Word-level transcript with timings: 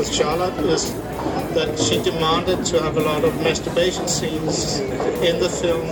with 0.00 0.14
Charlotte 0.14 0.56
is 0.64 0.94
that 1.52 1.78
she 1.78 2.02
demanded 2.02 2.64
to 2.64 2.82
have 2.82 2.96
a 2.96 3.00
lot 3.00 3.22
of 3.22 3.36
masturbation 3.42 4.08
scenes 4.08 4.78
in 5.20 5.38
the 5.38 5.50
film, 5.50 5.86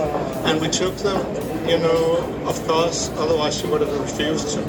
and 0.47 0.59
we 0.59 0.67
took 0.67 0.95
them, 0.97 1.21
you 1.69 1.77
know, 1.77 2.17
of 2.47 2.57
course, 2.67 3.11
otherwise 3.17 3.61
she 3.61 3.67
would 3.67 3.81
have 3.81 3.99
refused 3.99 4.49
to. 4.55 4.61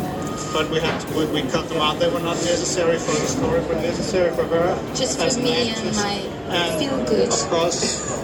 But 0.53 0.69
we 0.71 0.79
had 0.79 1.01
to, 1.01 1.07
we, 1.17 1.25
we 1.33 1.43
cut 1.49 1.67
them 1.71 1.79
out. 1.79 1.99
They 1.99 2.11
were 2.11 2.21
not 2.21 2.37
necessary 2.45 2.99
for 2.99 3.13
the 3.13 3.29
story, 3.29 3.61
but 3.67 3.79
necessary 3.79 4.31
for 4.37 4.45
her. 4.45 4.77
Just 4.95 5.19
for 5.19 5.25
an 5.25 5.43
me 5.43 5.71
and 5.71 5.97
my 5.97 6.17
And 6.53 6.79
feel 6.79 6.99
good. 7.07 7.29
Of 7.33 7.49
course, 7.49 8.21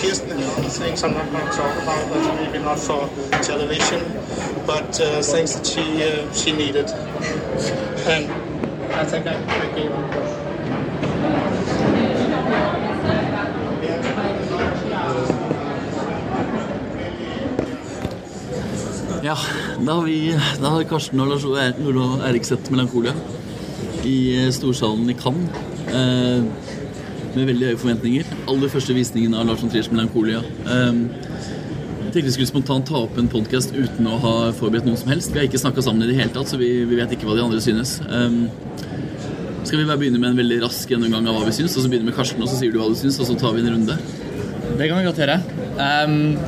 Kirsten 0.00 0.32
and 0.32 0.42
other 0.42 0.68
things 0.68 1.04
I'm 1.04 1.14
not 1.14 1.30
going 1.30 1.46
to 1.46 1.52
talk 1.52 1.80
about. 1.80 2.10
That's 2.10 2.40
maybe 2.40 2.58
not 2.58 2.80
for 2.80 3.08
television, 3.44 4.02
but 4.66 5.00
uh, 5.00 5.22
things 5.22 5.54
that 5.54 5.64
she 5.64 6.02
uh, 6.02 6.32
she 6.32 6.50
needed. 6.50 6.90
And 8.10 8.48
I 8.98 9.04
think 9.04 9.26
I, 9.28 9.36
I 9.36 9.74
gave 9.76 10.07
Ja, 19.28 19.36
da 19.84 19.92
har, 19.92 20.04
vi, 20.06 20.38
da 20.62 20.70
har 20.72 20.84
Karsten 20.88 21.20
og 21.20 21.26
Lars 21.28 21.42
og 21.44 21.58
Erik 21.60 22.46
sett 22.48 22.70
Melankolia 22.72 23.12
i 24.08 24.14
eh, 24.38 24.46
storsalen 24.56 25.10
i 25.12 25.16
Cannes. 25.18 25.58
Eh, 25.92 26.46
med 27.34 27.50
veldig 27.50 27.66
høye 27.68 27.80
forventninger. 27.82 28.30
Aller 28.48 28.72
første 28.72 28.94
visningen 28.96 29.34
av 29.36 29.44
Lars 29.50 29.60
von 29.60 29.68
Triers 29.68 29.90
Melankolia. 29.92 30.40
Eh, 30.40 31.02
tenkte 32.06 32.24
vi 32.24 32.32
skulle 32.38 32.48
spontant 32.48 32.88
ta 32.88 33.02
opp 33.02 33.20
en 33.20 33.28
podcast 33.28 33.76
uten 33.76 34.08
å 34.08 34.16
ha 34.22 34.32
forberedt 34.56 34.88
noen 34.88 34.96
som 34.96 35.12
helst. 35.12 35.34
Vi 35.34 35.42
har 35.42 35.50
ikke 35.50 35.60
snakka 35.60 35.84
sammen 35.84 36.06
i 36.06 36.08
det 36.08 36.16
hele 36.22 36.32
tatt, 36.32 36.48
så 36.48 36.56
vi, 36.62 36.70
vi 36.88 36.96
vet 36.96 37.12
ikke 37.12 37.28
hva 37.28 37.36
de 37.36 37.44
andre 37.44 37.60
synes. 37.60 37.98
Eh, 38.08 38.38
skal 39.60 39.82
vi 39.82 39.84
bare 39.84 40.00
begynne 40.06 40.22
med 40.22 40.30
en 40.32 40.40
veldig 40.40 40.62
rask 40.64 40.88
gjennomgang 40.88 41.28
av 41.28 41.36
hva 41.36 41.50
vi 41.50 41.58
syns, 41.58 41.76
og 41.76 41.84
så 41.84 41.92
begynne 41.92 42.08
med 42.08 42.16
Karsten, 42.16 42.40
og 42.40 42.48
så 42.48 42.62
sier 42.62 42.72
du 42.72 42.80
hva 42.80 42.88
du 42.88 42.96
syns, 42.96 43.20
og 43.20 43.28
så 43.28 43.36
tar 43.44 43.52
vi 43.58 43.66
en 43.66 43.74
runde? 43.76 44.00
Det 44.78 44.88
kan 44.88 44.96
vi 44.96 45.04
godt 45.10 45.20
gjøre. 45.20 45.36
Ehm, 45.84 46.38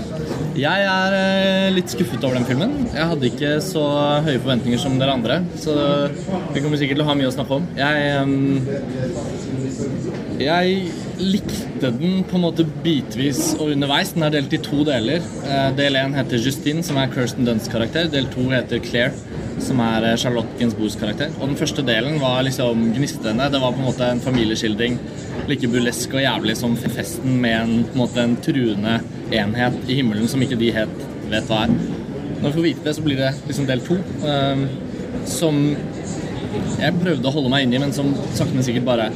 jeg 0.59 0.87
er 0.87 1.15
eh, 1.15 1.69
litt 1.75 1.93
skuffet 1.93 2.25
over 2.27 2.35
den 2.39 2.47
filmen. 2.49 2.73
Jeg 2.91 3.07
hadde 3.13 3.29
ikke 3.31 3.53
så 3.65 3.85
høye 4.25 4.41
forventninger 4.41 4.81
som 4.83 4.97
dere 5.01 5.15
andre, 5.15 5.37
så 5.61 5.75
vi 6.55 6.63
kommer 6.63 6.81
sikkert 6.81 6.99
til 6.99 7.05
å 7.05 7.09
ha 7.11 7.17
mye 7.19 7.31
å 7.31 7.35
snakke 7.35 7.59
om. 7.61 7.69
Jeg, 7.79 7.95
ehm, 8.17 8.67
jeg 10.41 10.67
likte 11.21 11.91
den 12.01 12.25
på 12.29 12.39
en 12.39 12.45
måte 12.47 12.67
bitvis 12.85 13.55
og 13.59 13.75
underveis. 13.75 14.15
Den 14.17 14.27
er 14.27 14.35
delt 14.35 14.57
i 14.57 14.63
to 14.65 14.85
deler. 14.89 15.21
Eh, 15.45 15.71
del 15.79 15.99
én 16.01 16.17
heter 16.19 16.43
Justine, 16.43 16.83
som 16.87 16.99
er 17.01 17.13
Kirsten 17.15 17.47
Dunsts 17.49 17.71
karakter. 17.73 18.11
Del 18.11 18.27
to 18.33 18.49
heter 18.51 18.83
Claire, 18.85 19.15
som 19.65 19.81
er 19.85 20.07
eh, 20.09 20.19
Charlotte 20.21 20.59
Gainsbourgs 20.59 20.97
karakter. 21.01 21.33
Og 21.39 21.51
den 21.51 21.59
første 21.59 21.85
delen 21.87 22.19
var 22.23 22.43
liksom 22.47 22.91
gnistrende. 22.97 23.49
Det 23.53 23.61
var 23.63 23.75
på 23.75 23.83
en 23.83 23.89
måte 23.89 24.09
en 24.09 24.23
familieskildring. 24.25 24.99
Like 25.51 25.71
burlesk 25.71 26.15
og 26.17 26.25
jævlig 26.25 26.57
som 26.61 26.77
festen 26.81 27.41
med 27.43 27.57
en, 27.57 27.75
på 27.87 27.95
en, 27.97 28.03
måte, 28.03 28.25
en 28.25 28.37
truende 28.45 28.99
enhet 29.31 29.81
i 29.89 29.99
himmelen 30.01 30.29
som 30.31 30.43
ikke 30.45 30.59
de 30.61 30.73
helt 30.77 31.05
vet 31.31 31.51
hva 31.51 31.65
er. 31.67 31.75
Når 32.41 32.47
vi 32.47 32.55
får 32.57 32.67
vite 32.69 32.87
det, 32.87 32.97
så 32.97 33.05
blir 33.05 33.21
det 33.21 33.35
liksom 33.49 33.69
del 33.69 33.83
to. 33.85 33.99
Um, 34.25 34.65
som 35.29 35.59
jeg 36.81 36.97
prøvde 36.97 37.29
å 37.29 37.35
holde 37.35 37.53
meg 37.53 37.67
inni, 37.67 37.81
men 37.83 37.93
som 37.95 38.11
sakte, 38.33 38.55
men 38.55 38.65
sikkert 38.67 38.87
bare 38.89 39.11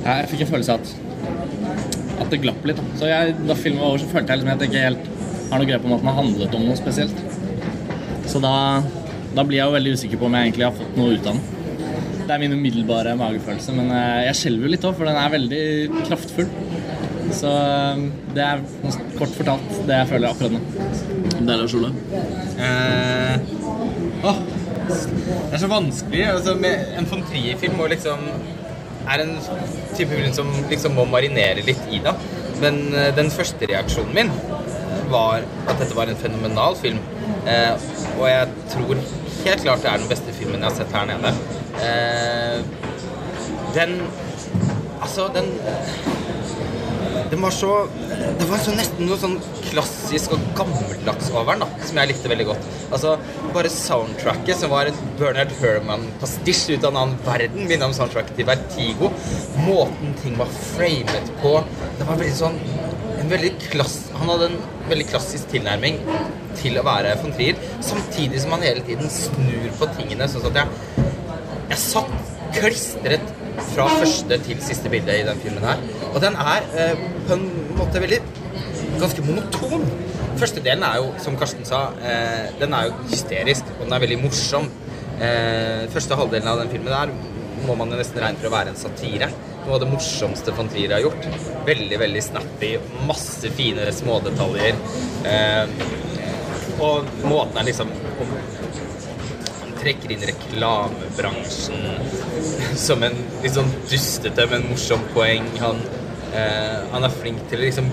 Jeg 0.00 0.28
fikk 0.30 0.46
en 0.46 0.50
følelse 0.54 0.74
av 0.74 0.80
at, 0.80 0.92
at 2.24 2.30
det 2.32 2.40
glapp 2.40 2.64
litt. 2.66 2.80
Så 2.96 3.10
jeg, 3.10 3.34
da 3.44 3.56
filmen 3.58 3.82
var 3.82 3.92
over, 3.92 4.00
så 4.00 4.08
følte 4.08 4.32
jeg 4.32 4.40
liksom 4.40 4.54
at 4.54 4.64
jeg 4.64 4.72
ikke 4.72 4.86
helt 4.86 5.10
har 5.50 5.60
noe 5.60 5.68
grep 5.68 5.84
om 5.84 5.94
at 5.96 6.04
den 6.04 6.16
handlet 6.16 6.56
om 6.56 6.64
noe 6.64 6.78
spesielt. 6.78 7.20
Så 8.30 8.40
da, 8.42 8.54
da 9.36 9.44
blir 9.46 9.60
jeg 9.60 9.68
jo 9.68 9.76
veldig 9.76 9.94
usikker 9.96 10.20
på 10.20 10.28
om 10.28 10.36
jeg 10.36 10.48
egentlig 10.48 10.66
har 10.66 10.76
fått 10.76 10.98
noe 10.98 11.16
ut 11.16 11.30
av 11.30 11.38
den. 11.38 11.58
Det 12.20 12.34
er 12.34 12.42
min 12.42 12.54
umiddelbare 12.54 13.16
magefølelse, 13.18 13.74
men 13.74 13.90
eh, 13.94 14.26
jeg 14.28 14.38
skjelver 14.40 14.66
jo 14.66 14.72
litt 14.74 14.86
òg, 14.86 14.96
for 14.98 15.10
den 15.10 15.18
er 15.18 15.34
veldig 15.34 15.64
kraftfull. 16.06 16.50
Så 17.34 17.50
eh, 17.50 18.04
det 18.36 18.46
er 18.46 18.62
kort 19.18 19.34
fortalt 19.34 19.82
det 19.88 19.98
jeg 20.00 20.10
føler 20.12 20.30
akkurat 20.30 20.54
nå. 20.54 20.62
Det 21.40 21.54
er 21.54 21.62
det 21.62 21.68
Ole. 21.80 21.92
Eh, 22.60 23.52
åh, 24.30 24.40
det 24.90 25.58
er 25.58 25.62
så 25.62 25.70
vanskelig. 25.70 26.24
Altså, 26.34 26.56
med 26.60 26.96
en 26.98 27.08
von 27.10 27.26
Trier-film 27.30 27.78
må 27.78 27.90
liksom 27.90 28.26
er 29.10 29.24
en 29.24 29.32
type 29.96 30.10
film 30.10 30.32
som 30.36 30.50
liksom 30.70 30.94
må 30.98 31.06
marinere 31.08 31.64
litt 31.66 31.82
i 31.90 32.02
det. 32.04 32.14
Men 32.60 32.82
eh, 32.94 33.10
den 33.16 33.30
første 33.32 33.68
reaksjonen 33.70 34.14
min 34.16 34.32
var 35.10 35.46
at 35.66 35.80
dette 35.80 35.96
var 35.96 36.10
en 36.10 36.20
fenomenal 36.20 36.76
film. 36.78 37.00
Eh, 37.48 37.88
og 38.18 38.26
jeg 38.28 38.48
tror 38.74 39.00
helt 39.44 39.62
klart 39.64 39.84
det 39.84 39.90
er 39.92 40.02
den 40.02 40.10
beste 40.10 40.34
filmen 40.36 40.60
jeg 40.60 40.68
har 40.68 40.76
sett 40.76 40.96
her 40.96 41.08
nede. 41.08 41.34
Eh, 41.80 42.58
den 43.76 44.00
Altså, 45.00 45.30
den 45.32 45.46
den 47.30 47.42
var 47.42 47.50
så 47.50 47.88
Det 48.38 48.46
var 48.50 48.58
så 48.58 48.72
nesten 48.74 49.06
noe 49.06 49.18
sånn 49.20 49.36
klassisk 49.68 50.32
og 50.34 50.42
gammeldags 50.58 51.30
over 51.30 51.54
den, 51.54 51.62
da, 51.62 51.86
som 51.86 52.00
jeg 52.00 52.10
likte 52.10 52.30
veldig 52.32 52.46
godt. 52.48 52.66
Altså, 52.90 53.14
Bare 53.54 53.70
soundtracket, 53.70 54.56
som 54.58 54.72
var 54.74 54.90
en 54.90 54.98
Bernard 55.18 55.54
Herman-pastisj 55.60 56.74
ut 56.74 56.84
av 56.84 56.90
en 56.90 57.00
annen 57.04 57.22
verden, 57.26 57.68
minner 57.70 57.86
om 57.86 57.94
soundtracket 57.94 58.34
til 58.38 58.48
Vertigo. 58.50 59.12
Måten 59.62 60.14
ting 60.22 60.38
var 60.40 60.50
framet 60.74 61.30
på 61.42 61.56
Det 61.98 62.08
var 62.08 62.18
veldig 62.18 62.36
sånn 62.42 62.60
en 63.20 63.28
veldig 63.28 63.50
klass, 63.68 63.98
Han 64.16 64.30
hadde 64.32 64.50
en 64.50 64.60
veldig 64.90 65.06
klassisk 65.12 65.50
tilnærming 65.52 66.00
til 66.60 66.78
å 66.80 66.86
være 66.86 67.16
von 67.22 67.34
Trier, 67.36 67.58
samtidig 67.84 68.42
som 68.42 68.54
han 68.56 68.66
hele 68.68 68.84
tiden 68.86 69.10
snur 69.12 69.70
på 69.80 69.88
tingene, 69.98 70.28
sånn 70.30 70.50
at 70.50 70.62
jeg 70.62 71.08
jeg 71.70 71.78
satt 71.78 72.14
klistret 72.54 73.28
fra 73.70 73.86
første 73.92 74.38
til 74.42 74.62
siste 74.64 74.90
bilde 74.90 75.14
i 75.14 75.26
den 75.26 75.38
filmen 75.42 75.62
her. 75.62 75.82
Og 76.10 76.18
den 76.24 76.34
er 76.34 76.66
eh, 76.74 77.04
på 77.28 77.36
en 77.36 77.44
måte 77.78 78.02
veldig 78.02 78.18
ganske 78.98 79.22
monoton. 79.22 79.84
Første 80.40 80.62
delen 80.64 80.82
er 80.86 80.98
jo, 80.98 81.12
som 81.22 81.36
Karsten 81.38 81.66
sa, 81.68 81.90
eh, 82.02 82.50
den 82.58 82.74
er 82.74 82.88
jo 82.88 82.96
hysterisk, 83.12 83.70
og 83.78 83.84
den 83.86 83.94
er 83.94 84.02
veldig 84.02 84.18
morsom. 84.24 84.66
Eh, 85.20 85.86
første 85.94 86.18
halvdelen 86.18 86.50
av 86.50 86.58
den 86.62 86.72
filmen 86.74 86.90
der 86.90 87.14
må 87.68 87.76
man 87.78 87.92
jo 87.92 88.00
nesten 88.00 88.22
regne 88.22 88.40
for 88.40 88.50
å 88.50 88.54
være 88.56 88.72
en 88.72 88.80
satire. 88.80 89.30
Noe 89.60 89.76
av 89.76 89.82
det 89.84 89.90
morsomste 89.92 90.54
von 90.56 90.70
Trier 90.72 90.96
har 90.96 91.04
gjort. 91.04 91.26
Veldig, 91.68 91.98
veldig 92.02 92.22
snappy. 92.24 92.72
Masse 93.06 93.52
fine 93.54 93.90
smådetaljer. 93.94 94.80
Eh, 95.28 95.74
og 96.80 97.08
måten 97.28 97.60
er 97.60 97.68
liksom 97.68 97.92
han 99.60 99.72
trekker 99.80 100.12
inn 100.12 100.26
reklamebransjen 100.28 101.80
som 102.86 103.02
en 103.06 103.16
litt 103.44 103.56
sånn 103.56 103.72
dustete, 103.88 104.46
men 104.50 104.66
morsom 104.68 105.02
poeng. 105.14 105.46
Han, 105.62 105.80
eh, 106.36 106.76
han 106.92 107.06
er 107.06 107.14
flink 107.14 107.46
til 107.50 107.62
å 107.62 107.66
liksom 107.66 107.88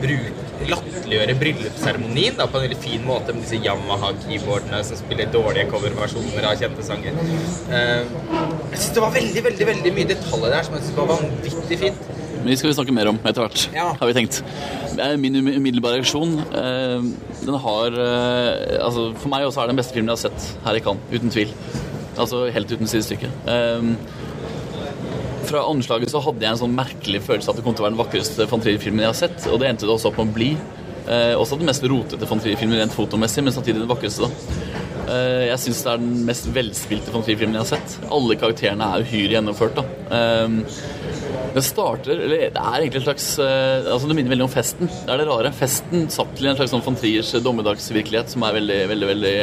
latterliggjøre 0.68 1.38
bryllupsseremonien 1.40 2.40
på 2.40 2.48
en 2.48 2.66
veldig 2.66 2.80
fin 2.84 3.04
måte 3.08 3.36
med 3.36 3.46
disse 3.46 3.62
Yamaha-keyboardene 3.64 4.84
som 4.88 5.00
spiller 5.00 5.32
dårlige 5.34 5.70
coverversjoner 5.72 6.50
av 6.50 6.60
kjente 6.60 6.86
sanger. 6.86 7.18
Eh, 7.72 8.04
jeg 8.74 8.82
syns 8.82 8.94
det 8.98 9.04
var 9.06 9.16
veldig 9.16 9.48
veldig, 9.52 9.72
veldig 9.74 9.98
mye 10.00 10.12
detaljer 10.14 10.56
der 10.58 10.68
som 10.68 10.78
jeg 10.78 10.88
synes 10.88 11.02
var 11.02 11.12
vanvittig 11.16 11.84
fint. 11.86 12.17
Men 12.38 12.48
de 12.52 12.58
skal 12.60 12.70
vi 12.72 12.76
snakke 12.78 12.94
mer 12.96 13.10
om 13.12 13.18
etter 13.26 13.44
hvert, 13.44 13.64
Ja. 13.76 13.94
har 14.00 14.08
vi 14.08 14.14
tenkt. 14.14 14.42
Min 15.20 15.36
um- 15.36 15.52
umiddelbare 15.58 16.00
reaksjon 16.00 16.40
eh, 16.58 17.02
Den 17.46 17.58
har 17.62 17.88
eh, 18.02 18.78
altså 18.82 19.12
For 19.20 19.30
meg 19.30 19.44
også 19.46 19.62
er 19.62 19.68
det 19.68 19.76
den 19.76 19.82
beste 19.82 19.94
filmen 19.94 20.10
jeg 20.10 20.18
har 20.18 20.24
sett 20.30 20.48
her 20.66 20.76
i 20.80 20.82
Cannes, 20.86 21.04
uten 21.14 21.30
tvil. 21.34 21.52
Altså 22.18 22.46
helt 22.52 22.72
uten 22.72 22.88
sidestykke. 22.90 23.30
Eh, 23.48 23.92
Fra 25.48 25.62
anslaget 25.70 26.10
så 26.12 26.20
hadde 26.26 26.44
jeg 26.44 26.52
en 26.56 26.60
sånn 26.60 26.74
merkelig 26.76 27.22
følelse 27.24 27.50
at 27.54 27.56
det 27.60 27.64
kom 27.64 27.76
til 27.78 27.86
å 27.86 27.88
være 27.88 27.96
den 27.96 28.02
vakreste 28.02 28.48
von 28.52 28.60
Trier-filmen 28.64 29.00
jeg 29.06 29.12
har 29.14 29.20
sett, 29.22 29.46
og 29.48 29.62
det 29.62 29.70
endte 29.70 29.86
det 29.88 29.94
også 29.94 30.10
opp 30.12 30.18
med 30.20 30.28
å 30.34 30.36
bli. 30.36 30.50
Eh, 31.08 31.36
også 31.40 31.56
den 31.56 31.70
mest 31.70 31.86
rotete 31.88 32.28
von 32.28 32.42
Trier-filmen 32.44 32.82
rent 32.82 32.92
fotomessig, 32.92 33.46
men 33.46 33.54
samtidig 33.56 33.80
den 33.80 33.88
vakreste. 33.88 34.28
da. 34.28 34.58
Eh, 35.08 35.46
jeg 35.54 35.62
syns 35.64 35.84
det 35.86 35.92
er 35.94 36.02
den 36.04 36.26
mest 36.28 36.50
velspilte 36.52 37.14
von 37.14 37.24
Trier-filmen 37.24 37.56
jeg 37.56 37.64
har 37.64 37.70
sett. 37.78 37.96
Alle 38.12 38.36
karakterene 38.36 38.90
er 38.98 39.06
uhyre 39.08 39.38
gjennomført. 39.38 39.80
da. 39.80 39.86
Eh, 41.58 41.62
det 41.62 41.66
starter 41.66 42.12
Eller 42.12 42.50
det 42.54 42.62
er 42.62 42.80
egentlig 42.82 43.02
en 43.02 43.08
slags 43.08 43.40
eh, 43.40 43.94
Altså 43.94 44.08
Det 44.08 44.16
minner 44.16 44.30
veldig 44.30 44.46
om 44.46 44.54
festen. 44.54 44.88
Det 44.88 45.14
er 45.14 45.18
det 45.22 45.28
rare. 45.28 45.54
Festen 45.54 46.10
satt 46.10 46.36
til 46.38 46.48
en 46.48 46.58
slags 46.58 46.72
sånn 46.72 46.86
von 46.86 46.98
Triers 46.98 47.34
dommedagsvirkelighet 47.44 48.30
som 48.34 48.46
er 48.46 48.58
veldig, 48.60 48.80
veldig, 48.94 49.08
veldig 49.14 49.36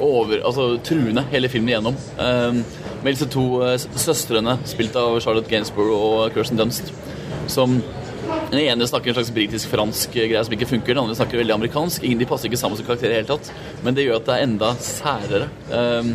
over, 0.00 0.40
altså 0.48 0.78
truende 0.80 1.26
hele 1.28 1.50
filmen 1.52 1.74
igjennom. 1.74 1.96
Um, 2.16 2.62
med 3.04 3.12
disse 3.12 3.26
to 3.28 3.42
uh, 3.60 3.74
søstrene, 3.76 4.54
spilt 4.64 4.96
av 4.96 5.18
Charlotte 5.20 5.50
Gainsborough 5.50 6.06
og 6.24 6.32
Kirsten 6.32 6.56
Dunst, 6.56 6.88
som 7.52 7.76
den 8.48 8.62
ene 8.62 8.88
snakker 8.88 9.12
en 9.12 9.18
slags 9.18 9.32
britisk-fransk 9.36 10.16
greie 10.16 10.40
som 10.46 10.56
ikke 10.56 10.70
funker, 10.70 10.94
den 10.94 11.02
andre 11.02 11.18
snakker 11.18 11.42
veldig 11.42 11.58
amerikansk. 11.58 12.06
Ingen 12.08 12.22
de 12.22 12.30
passer 12.30 12.48
ikke 12.48 12.62
sammen 12.62 12.80
som 12.80 12.88
karakterer 12.88 13.12
i 13.12 13.18
det 13.18 13.22
hele 13.26 13.34
tatt, 13.34 13.52
men 13.84 13.98
det 13.98 14.08
gjør 14.08 14.22
at 14.22 14.30
det 14.30 14.38
er 14.38 14.46
enda 14.48 14.72
særere. 14.88 15.50
Um, 15.68 16.14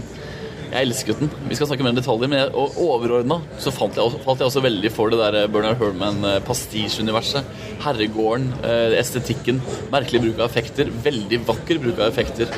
jeg 0.71 0.81
elsket 0.81 1.21
den. 1.21 1.31
Vi 1.49 1.57
skal 1.57 1.69
snakke 1.69 1.85
mer 1.85 1.93
om 1.93 1.99
detaljer, 1.99 2.31
men 2.31 2.55
og 2.55 2.77
overordna 2.85 3.39
så 3.61 3.73
falt 3.73 3.99
jeg, 3.99 4.21
falt 4.25 4.41
jeg 4.43 4.49
også 4.49 4.63
veldig 4.65 4.91
for 4.93 5.13
det 5.13 5.19
der 5.21 5.51
Bernard 5.51 5.79
Herman-pastisjuniverset. 5.81 7.47
Herregården, 7.85 8.49
eh, 8.65 8.97
estetikken, 8.99 9.61
merkelig 9.93 10.23
bruk 10.25 10.41
av 10.41 10.49
effekter. 10.49 10.89
Veldig 11.05 11.41
vakker 11.47 11.81
bruk 11.83 12.01
av 12.01 12.09
effekter. 12.09 12.51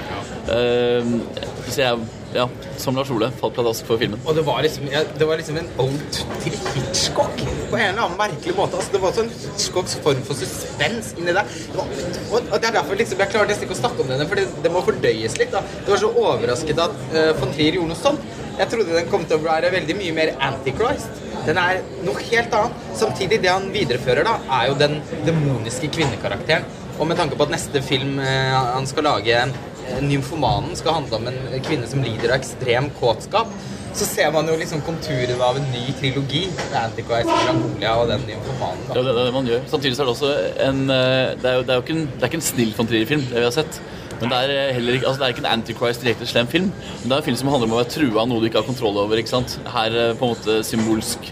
Eh, 0.53 1.11
så 1.67 1.83
jeg 1.83 2.16
ja, 2.35 2.47
som 2.77 2.95
Lars 2.95 3.11
Ole, 3.13 3.29
falt 3.39 3.55
pladask 3.55 3.85
for 3.87 3.99
filmen. 4.01 4.19
Og 4.27 4.35
det 4.35 4.43
var 4.47 4.59
liksom, 4.65 4.87
ja, 4.91 5.03
det 5.17 5.27
var 5.27 5.39
liksom 5.39 5.59
en 5.61 5.69
ode 5.79 6.23
til 6.43 6.55
Hitchcock 6.73 7.35
på 7.37 7.77
en 7.77 7.85
eller 7.91 8.03
annen 8.03 8.17
merkelig 8.19 8.55
måte. 8.57 8.79
Altså, 8.79 8.95
det 8.95 9.01
var 9.03 9.13
sånn 9.15 9.31
Hitchcocks 9.31 9.95
form 10.03 10.23
for 10.27 10.39
suspens 10.39 11.13
inni 11.17 11.35
der. 11.35 11.47
Det 11.47 11.77
var, 11.77 11.93
og, 12.31 12.41
og 12.41 12.57
det 12.57 12.71
er 12.71 12.75
derfor 12.79 12.99
liksom, 12.99 13.21
Jeg 13.23 13.33
klarer 13.33 13.51
nesten 13.51 13.67
ikke 13.67 13.77
å 13.77 13.81
snakke 13.81 14.03
om 14.03 14.11
denne, 14.11 14.27
for 14.27 14.39
det, 14.39 14.47
det 14.63 14.73
må 14.73 14.83
fordøyes 14.87 15.37
litt. 15.39 15.53
da. 15.55 15.63
Det 15.85 15.93
var 15.93 16.03
så 16.03 16.11
overrasket 16.11 16.83
at 16.87 16.99
uh, 17.13 17.31
von 17.39 17.55
Trier 17.55 17.79
gjorde 17.79 17.93
noe 17.93 18.01
sånt. 18.01 18.27
Jeg 18.57 18.71
trodde 18.73 18.97
den 18.97 19.09
kom 19.11 19.23
til 19.29 19.37
å 19.37 19.45
være 19.45 19.71
veldig 19.73 19.95
mye 19.99 20.17
mer 20.17 20.33
Antichrist. 20.43 21.23
Den 21.45 21.59
er 21.61 21.79
noe 22.03 22.27
helt 22.27 22.55
annet. 22.57 22.83
Samtidig, 22.97 23.39
det 23.43 23.53
han 23.53 23.69
viderefører, 23.71 24.27
da, 24.27 24.35
er 24.59 24.67
jo 24.71 24.77
den 24.81 24.99
demoniske 25.27 25.91
kvinnekarakteren. 25.95 26.67
Og 26.97 27.05
med 27.05 27.19
tanke 27.19 27.37
på 27.37 27.45
at 27.45 27.53
neste 27.53 27.81
film 27.85 28.17
uh, 28.19 28.73
han 28.73 28.89
skal 28.89 29.05
lage, 29.07 29.47
'Nymfomanen', 30.01 30.75
skal 30.75 30.99
handle 30.99 31.15
om 31.19 31.27
en 31.27 31.65
kvinne 31.65 31.87
som 31.89 32.03
lider 32.03 32.31
av 32.31 32.39
ekstrem 32.39 32.89
kåtskap, 32.99 33.51
så 33.97 34.05
ser 34.05 34.31
man 34.31 34.47
jo 34.49 34.55
liksom 34.59 34.81
konturene 34.85 35.37
av 35.41 35.57
en 35.57 35.67
ny 35.73 35.85
trilogi. 35.99 36.47
med 36.71 36.79
Antichrist, 36.83 37.29
Melancholia 37.31 37.95
og 37.97 38.09
den 38.11 38.25
nymfomanen. 38.29 38.83
Ja, 38.93 39.01
det 39.01 39.13
er 39.13 39.25
det 39.25 39.33
man 39.33 39.47
gjør. 39.47 39.61
Samtidig 39.71 39.95
så 39.97 40.03
er 40.03 40.09
det 40.09 40.15
også 40.15 40.33
en 40.69 40.89
eh, 40.89 41.35
Det 41.41 41.49
er 41.49 41.55
jo, 41.55 41.61
det 41.61 41.69
er 41.69 41.79
jo 41.79 41.85
ikke, 41.85 41.95
en, 41.97 42.09
det 42.13 42.21
er 42.21 42.31
ikke 42.31 42.41
en 42.41 42.49
snill 42.51 42.73
von 42.77 42.87
Trier-film, 42.87 43.23
det 43.31 43.39
vi 43.39 43.47
har 43.47 43.55
sett. 43.55 43.81
Men 44.19 44.31
det 44.31 44.37
er 44.37 44.53
eh, 44.53 44.73
heller 44.77 44.97
ikke, 44.97 45.07
altså 45.07 45.21
det 45.21 45.25
er 45.27 45.35
ikke 45.35 45.43
en 45.45 45.51
Antichrist 45.51 46.05
direkte 46.05 46.29
slem 46.29 46.47
film. 46.51 46.71
Men 47.01 47.09
det 47.09 47.15
er 47.15 47.23
en 47.23 47.27
film 47.29 47.39
som 47.41 47.51
handler 47.53 47.69
om 47.69 47.75
å 47.77 47.81
være 47.81 47.93
trua 47.95 48.23
av 48.23 48.29
noe 48.29 48.41
du 48.41 48.49
ikke 48.49 48.61
har 48.61 48.69
kontroll 48.69 48.97
over. 49.01 49.21
ikke 49.21 49.33
sant? 49.33 49.59
Her 49.73 49.97
eh, 49.97 50.15
på 50.17 50.27
en 50.27 50.33
måte 50.35 50.61
symbolsk 50.67 51.31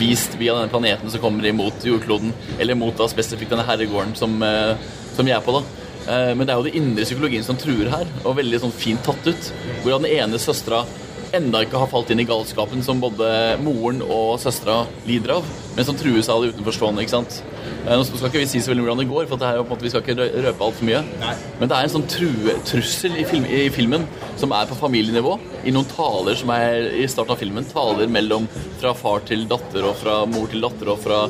vist 0.00 0.36
via 0.40 0.56
denne 0.56 0.72
planeten 0.72 1.12
som 1.12 1.22
kommer 1.22 1.46
imot 1.48 1.84
jordkloden. 1.86 2.32
Eller 2.60 2.78
mot 2.78 2.96
da 2.96 3.08
spesifikt 3.10 3.52
denne 3.52 3.66
herregården 3.68 4.16
som, 4.18 4.36
eh, 4.42 4.76
som 5.16 5.28
jeg 5.28 5.36
er 5.36 5.44
på, 5.44 5.56
da. 5.58 5.81
Eh, 6.08 6.34
Men 6.34 6.46
det 6.46 6.50
er 6.50 6.58
jo 6.60 6.66
den 6.70 6.80
indre 6.82 7.04
psykologien 7.06 7.44
som 7.46 7.56
truer 7.56 7.90
her, 7.92 8.06
og 8.24 8.36
veldig 8.36 8.60
sånn 8.64 8.72
fint 8.74 9.02
tatt 9.06 9.26
ut. 9.26 9.52
Hvor 9.84 9.98
den 10.00 10.10
ene 10.10 10.38
søstera 10.42 10.84
enda 11.32 11.62
ikke 11.64 11.78
har 11.80 11.88
falt 11.88 12.10
inn 12.12 12.20
i 12.20 12.26
galskapen 12.28 12.82
som 12.84 12.98
både 13.00 13.56
moren 13.64 14.02
og 14.04 14.34
søstera 14.42 14.82
lider 15.08 15.38
av, 15.38 15.46
men 15.76 15.86
som 15.88 15.96
trues 15.96 16.28
av 16.28 16.42
det 16.42 16.50
utenforstående. 16.52 17.00
ikke 17.00 17.14
sant? 17.14 17.38
Eh, 17.86 17.96
Nå 17.96 18.04
skal 18.04 18.28
ikke 18.28 18.42
vi 18.42 18.50
si 18.50 18.60
så 18.60 18.68
veldig 18.74 18.84
hvordan 18.84 19.00
det 19.00 19.08
går, 19.08 19.26
for 19.30 19.40
det 19.40 19.48
er 19.48 19.62
en 19.62 19.68
måte, 19.70 19.80
vi 19.86 19.88
skal 19.88 20.02
ikke 20.04 20.18
rø- 20.18 20.42
røpe 20.44 20.66
altfor 20.66 20.84
mye. 20.90 21.00
Nei. 21.22 21.32
Men 21.58 21.68
det 21.70 21.76
er 21.78 21.82
en 21.88 21.94
sånn 21.94 22.04
true, 22.08 22.56
trussel 22.68 23.16
i, 23.16 23.24
film, 23.24 23.46
i 23.48 23.62
filmen 23.72 24.04
som 24.36 24.52
er 24.52 24.66
på 24.68 24.76
familienivå. 24.76 25.38
I 25.64 25.70
noen 25.72 25.88
taler 25.88 26.36
som 26.36 26.50
er 26.50 26.90
i 27.00 27.06
starten 27.08 27.32
av 27.32 27.38
filmen. 27.40 27.64
Taler 27.72 28.06
mellom 28.12 28.46
fra 28.82 28.92
far 28.92 29.20
til 29.24 29.46
datter 29.48 29.88
og 29.88 29.96
fra 29.96 30.26
mor 30.26 30.46
til 30.52 30.60
datter 30.60 30.92
og 30.92 31.00
fra 31.00 31.22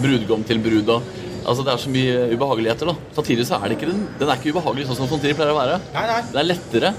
brudgom 0.00 0.42
til 0.48 0.58
brud. 0.64 0.88
Og, 0.88 1.02
altså 1.46 1.64
Det 1.64 1.72
er 1.72 1.80
så 1.84 1.90
mye 1.90 2.16
ubehageligheter. 2.34 2.86
da. 2.86 2.94
Samtidig 3.16 3.46
så 3.48 3.56
er 3.60 3.68
det 3.68 3.78
ikke 3.78 3.90
den, 3.92 4.06
den 4.18 4.28
er 4.28 4.36
ikke 4.36 4.52
ubehagelig 4.54 4.86
sånn 4.90 4.96
som 5.00 5.08
von 5.08 5.20
pleier 5.20 5.52
å 5.52 5.58
være. 5.58 5.80
Nei, 5.94 6.06
nei. 6.06 6.20
Det 6.32 6.40
er 6.42 6.48
lettere. 6.50 6.94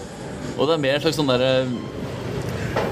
Og 0.58 0.68
det 0.68 0.74
er 0.76 0.82
mer 0.86 0.96
en 0.98 1.02
slags 1.06 1.18
sånn 1.22 1.30
derre 1.32 1.52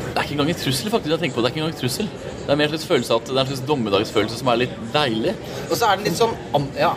Det 0.10 0.18
er 0.18 0.26
ikke 0.26 0.36
engang 0.36 0.50
en 0.52 0.60
trussel, 0.64 0.90
faktisk. 0.92 1.10
jeg 1.14 1.20
tenker 1.22 1.36
på 1.38 1.44
det. 1.44 1.50
Det 1.50 1.50
er 1.50 1.54
ikke 1.54 1.62
engang 1.64 1.76
en 1.76 1.80
trussel. 1.80 2.08
Det 2.50 2.54
er 2.54 2.58
mer 2.58 2.66
en 2.66 2.72
slags 2.74 2.88
følelse 2.90 3.16
at 3.16 3.26
det 3.30 3.36
er 3.36 3.40
en 3.44 3.50
slags 3.52 3.62
dommedagsfølelse 3.70 4.38
som 4.40 4.48
er 4.52 4.58
litt 4.64 4.74
deilig. 4.94 5.34
Og 5.70 5.76
så 5.78 5.86
er 5.92 5.96
den 6.00 6.06
litt 6.10 6.18
sånn 6.18 6.34
Ja. 6.76 6.94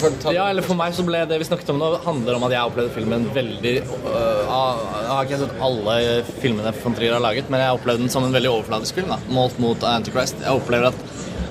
for 0.00 0.10
ta 0.22 0.32
Ja, 0.32 0.46
eller 0.48 0.62
For 0.62 0.74
meg 0.74 0.94
så 0.96 1.04
ble 1.04 1.20
det 1.28 1.38
vi 1.38 1.44
snakket 1.44 1.68
om 1.70 1.78
nå, 1.78 1.90
handler 2.02 2.34
om 2.38 2.44
at 2.44 2.50
jeg 2.54 2.70
opplevde 2.70 2.94
filmen 2.94 3.26
veldig 3.34 3.74
øh, 3.82 4.40
Jeg 4.48 5.10
har 5.10 5.24
ikke 5.26 5.38
sett 5.42 5.60
alle 5.60 6.24
filmene 6.40 6.72
von 6.82 6.94
Trier 6.96 7.12
har 7.12 7.20
laget, 7.20 7.50
men 7.50 7.60
jeg 7.60 7.76
opplevde 7.76 8.00
den 8.06 8.08
som 8.10 8.24
en 8.24 8.32
veldig 8.32 8.50
overfladisk 8.50 8.94
film. 8.94 9.08
da, 9.12 9.18
Målt 9.28 9.58
mot 9.60 9.84
Antichrist. 9.84 10.40
Jeg 10.40 10.50
opplever 10.50 10.88
at, 10.88 10.94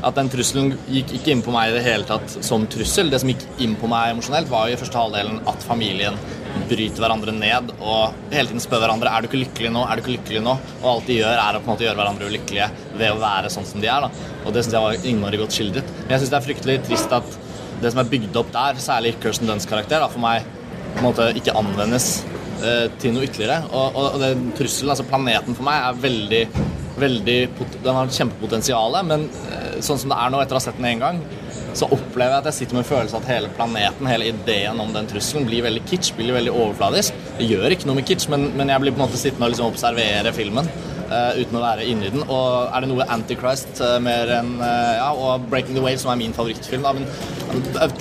at 0.05 0.15
den 0.15 0.29
trusselen 0.31 0.73
gikk 0.87 1.13
ikke 1.17 1.33
inn 1.33 1.43
på 1.43 1.53
meg 1.53 1.71
i 1.71 1.77
det 1.77 1.83
hele 1.85 2.07
tatt 2.07 2.37
som 2.45 2.65
trussel. 2.71 3.11
Det 3.11 3.19
som 3.21 3.31
gikk 3.31 3.45
inn 3.65 3.75
på 3.79 3.89
meg 3.91 4.13
emosjonelt, 4.13 4.51
var 4.51 4.69
jo 4.69 4.77
i 4.77 4.79
første 4.79 4.99
halvdelen 4.99 5.41
at 5.49 5.65
familien 5.65 6.19
bryter 6.69 7.03
hverandre 7.03 7.33
ned 7.35 7.73
og 7.77 8.15
hele 8.33 8.49
tiden 8.49 8.63
spør 8.63 8.83
hverandre 8.83 9.11
er 9.11 9.21
du 9.21 9.29
ikke 9.29 9.41
lykkelig 9.43 9.71
nå, 9.73 9.83
er 9.85 9.97
du 9.97 10.03
ikke 10.03 10.15
lykkelig 10.15 10.41
nå? 10.45 10.55
Og 10.81 10.87
alt 10.93 11.09
de 11.09 11.19
gjør, 11.19 11.35
er 11.43 11.57
å 11.57 11.61
på 11.61 11.69
en 11.69 11.73
måte 11.73 11.85
gjøre 11.85 11.99
hverandre 11.99 12.29
ulykkelige 12.31 12.69
ved 12.95 13.13
å 13.13 13.19
være 13.21 13.51
sånn 13.53 13.67
som 13.69 13.83
de 13.83 13.91
er. 13.91 14.07
da. 14.07 14.33
Og 14.45 14.55
det 14.55 14.65
syns 14.65 14.77
jeg 14.77 14.85
var 14.87 15.11
innmari 15.11 15.41
godt 15.41 15.55
skildret. 15.55 15.93
Men 16.01 16.15
jeg 16.15 16.23
syns 16.23 16.33
det 16.33 16.39
er 16.39 16.47
fryktelig 16.47 16.79
trist 16.87 17.15
at 17.19 17.37
det 17.79 17.93
som 17.93 18.01
er 18.01 18.09
bygd 18.11 18.39
opp 18.41 18.51
der, 18.55 18.81
særlig 18.83 19.15
Kirsten 19.23 19.47
Dunns 19.47 19.67
karakter, 19.69 20.01
da, 20.03 20.09
for 20.11 20.23
meg 20.23 20.47
på 20.89 20.99
en 20.99 21.05
måte 21.05 21.29
ikke 21.37 21.55
anvendes 21.59 22.09
eh, 22.65 22.87
til 22.99 23.15
noe 23.15 23.27
ytterligere. 23.27 23.61
Og, 23.69 23.95
og, 23.95 24.15
og 24.15 24.23
den 24.23 24.49
trusselen, 24.57 24.91
altså 24.93 25.07
planeten 25.07 25.57
for 25.57 25.67
meg, 25.67 25.85
er 25.85 26.01
veldig, 26.03 26.43
veldig 27.01 27.37
Den 27.83 27.95
har 27.95 28.11
kjempepotensial, 28.13 28.97
men 29.07 29.27
eh, 29.49 29.79
sånn 29.85 30.01
som 30.01 30.13
det 30.13 30.19
er 30.19 30.33
nå, 30.33 30.41
etter 30.43 30.57
å 30.57 30.59
ha 30.59 30.65
sett 30.67 30.79
den 30.79 30.91
én 30.91 31.03
gang, 31.03 31.21
så 31.77 31.87
opplever 31.93 32.33
jeg 32.33 32.41
at 32.41 32.49
jeg 32.49 32.57
sitter 32.59 32.77
med 32.77 32.83
en 32.83 32.89
følelse 32.89 33.19
at 33.19 33.29
hele 33.29 33.49
planeten, 33.55 34.09
hele 34.09 34.29
ideen 34.31 34.79
om 34.81 34.93
den 34.95 35.09
trusselen, 35.09 35.47
blir 35.47 35.65
veldig 35.65 35.83
kitsch, 35.89 36.13
blir 36.17 36.35
veldig 36.35 36.53
overfladisk. 36.53 37.17
Det 37.37 37.49
gjør 37.49 37.75
ikke 37.75 37.89
noe 37.89 37.99
med 37.99 38.07
kitsch, 38.09 38.29
men, 38.31 38.49
men 38.57 38.71
jeg 38.73 38.83
blir 38.83 38.95
på 38.95 39.01
en 39.01 39.05
måte 39.05 39.21
sittende 39.21 39.47
og 39.47 39.53
liksom 39.53 39.69
observere 39.69 40.33
filmen. 40.35 40.69
Uh, 41.09 41.39
uten 41.41 41.57
å 41.57 41.61
være 41.63 41.85
inni 41.89 42.11
den. 42.13 42.21
Og 42.21 42.67
er 42.69 42.83
det 42.83 42.89
noe 42.91 43.05
Antichrist 43.09 43.79
uh, 43.81 43.95
mer 44.03 44.29
enn 44.35 44.51
uh, 44.61 44.91
Ja, 44.99 45.07
og 45.17 45.47
Breaking 45.49 45.73
the 45.73 45.81
Wave, 45.81 45.97
som 45.97 46.11
er 46.13 46.19
min 46.19 46.35
favorittfilm, 46.37 46.85
da, 46.85 46.91
men 46.93 47.07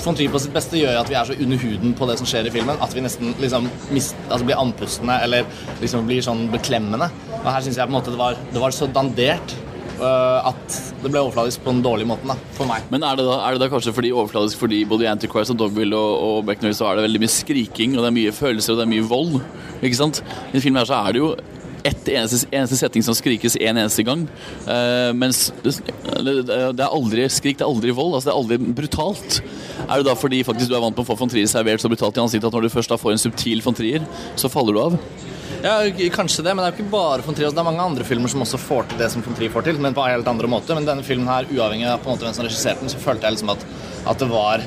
von 0.05 0.19
Trier 0.19 0.33
på 0.33 0.43
sitt 0.45 0.53
beste 0.53 0.77
gjør 0.77 0.93
jo 0.93 1.01
at 1.01 1.09
vi 1.09 1.17
er 1.17 1.31
så 1.31 1.37
under 1.39 1.63
huden 1.63 1.95
på 1.97 2.09
det 2.11 2.19
som 2.21 2.29
skjer 2.29 2.51
i 2.51 2.53
filmen, 2.53 2.77
at 2.85 2.93
vi 2.93 3.05
nesten 3.07 3.33
liksom 3.41 3.71
mist, 3.97 4.19
altså 4.29 4.45
blir 4.45 4.61
andpustne 4.61 5.17
eller 5.25 5.49
liksom 5.81 6.05
blir 6.11 6.21
sånn 6.27 6.51
beklemmende. 6.53 7.09
Og 7.45 7.49
her 7.53 7.65
syns 7.65 7.79
jeg 7.79 7.89
på 7.89 7.93
en 7.93 7.99
måte 7.99 8.15
det 8.15 8.21
var, 8.21 8.39
det 8.53 8.63
var 8.63 8.75
så 8.75 8.89
dandert 8.93 9.55
eh, 9.99 10.49
at 10.51 10.79
det 11.03 11.11
ble 11.11 11.23
overfladisk 11.23 11.63
på 11.65 11.75
den 11.75 11.85
dårlige 11.85 12.11
måten, 12.11 12.33
da, 12.33 12.39
for 12.57 12.71
meg. 12.71 12.87
Men 12.93 13.07
er 13.07 13.19
det 13.19 13.27
da, 13.29 13.39
er 13.47 13.55
det 13.55 13.63
da 13.65 13.71
kanskje 13.73 13.95
fordi 13.97 14.15
overfladisk 14.15 14.63
fordi 14.63 14.83
både 14.89 15.07
i 15.07 15.13
Antichrist 15.13 15.55
og 15.55 15.61
Dogville 15.61 15.99
og, 15.99 16.43
og 16.49 16.57
the 16.59 16.73
så 16.75 16.91
er 16.91 16.99
det 16.99 17.07
veldig 17.09 17.23
mye 17.25 17.37
skriking, 17.37 17.97
og 17.97 18.03
det 18.05 18.11
er 18.11 18.19
mye 18.19 18.35
følelser, 18.35 18.75
og 18.75 18.81
det 18.81 18.89
er 18.89 18.95
mye 18.97 19.09
vold. 19.09 19.39
Ikke 19.83 20.01
sant? 20.01 20.23
I 20.53 20.59
en 20.59 20.65
film 20.65 20.81
her 20.81 20.91
så 20.91 20.99
er 21.05 21.15
det 21.15 21.25
jo 21.25 21.33
ett 21.87 22.09
eneste, 22.11 22.49
eneste 22.51 22.77
setting 22.77 23.05
som 23.07 23.17
skrikes 23.17 23.57
en 23.61 23.79
eneste 23.79 24.05
gang. 24.07 24.25
Uh, 24.67 25.15
mens 25.17 25.49
det, 25.63 25.79
det 26.45 26.83
er 26.83 26.89
aldri 26.89 27.29
skrik, 27.33 27.59
det 27.61 27.67
er 27.67 27.71
aldri 27.71 27.95
vold. 27.95 28.17
altså 28.19 28.29
Det 28.29 28.35
er 28.35 28.41
aldri 28.43 28.75
brutalt. 28.81 29.41
Er 29.87 30.01
det 30.01 30.09
da 30.09 30.17
fordi 30.19 30.43
faktisk 30.47 30.71
du 30.71 30.77
er 30.77 30.85
vant 30.85 30.97
på 30.97 31.07
å 31.07 31.09
få 31.09 31.19
von 31.21 31.31
Trier 31.31 31.49
servert 31.51 31.83
så 31.83 31.91
brutalt 31.91 32.19
i 32.19 32.25
ansiktet 32.25 32.51
at 32.51 32.57
når 32.57 32.67
du 32.67 32.75
først 32.75 32.93
da 32.93 32.99
får 33.01 33.15
en 33.15 33.25
subtil 33.29 33.63
von 33.65 33.77
Trier, 33.79 34.07
så 34.37 34.51
faller 34.53 34.77
du 34.77 34.83
av? 34.83 34.99
Ja, 35.65 35.79
kanskje 36.15 36.45
det, 36.47 36.55
men 36.55 36.63
det 36.63 36.69
er 36.69 36.75
jo 36.75 36.79
ikke 36.79 36.93
bare 36.93 37.25
von 37.27 37.37
Trier. 37.37 37.53
Det 37.55 37.63
er 37.63 37.67
mange 37.67 37.85
andre 37.85 38.07
filmer 38.07 38.31
som 38.31 38.45
også 38.45 38.61
får 38.63 38.91
til 38.91 39.01
det 39.03 39.11
som 39.13 39.25
von 39.25 39.39
Trier 39.39 39.53
får 39.55 39.67
til, 39.69 39.81
men 39.83 39.97
på 39.97 40.07
helt 40.07 40.29
andre 40.31 40.51
måte. 40.51 40.77
Men 40.77 40.87
denne 40.87 41.07
filmen 41.07 41.31
her, 41.31 41.49
uavhengig 41.51 41.89
av 41.91 42.03
på 42.03 42.11
en 42.11 42.17
måte 42.17 42.29
hvem 42.29 42.37
som 42.37 42.47
regisserte 42.47 42.85
den, 42.85 42.93
så 42.93 43.01
følte 43.03 43.27
jeg 43.27 43.39
liksom 43.39 43.55
at, 43.57 43.67
at 44.13 44.23
det 44.23 44.31
var 44.31 44.67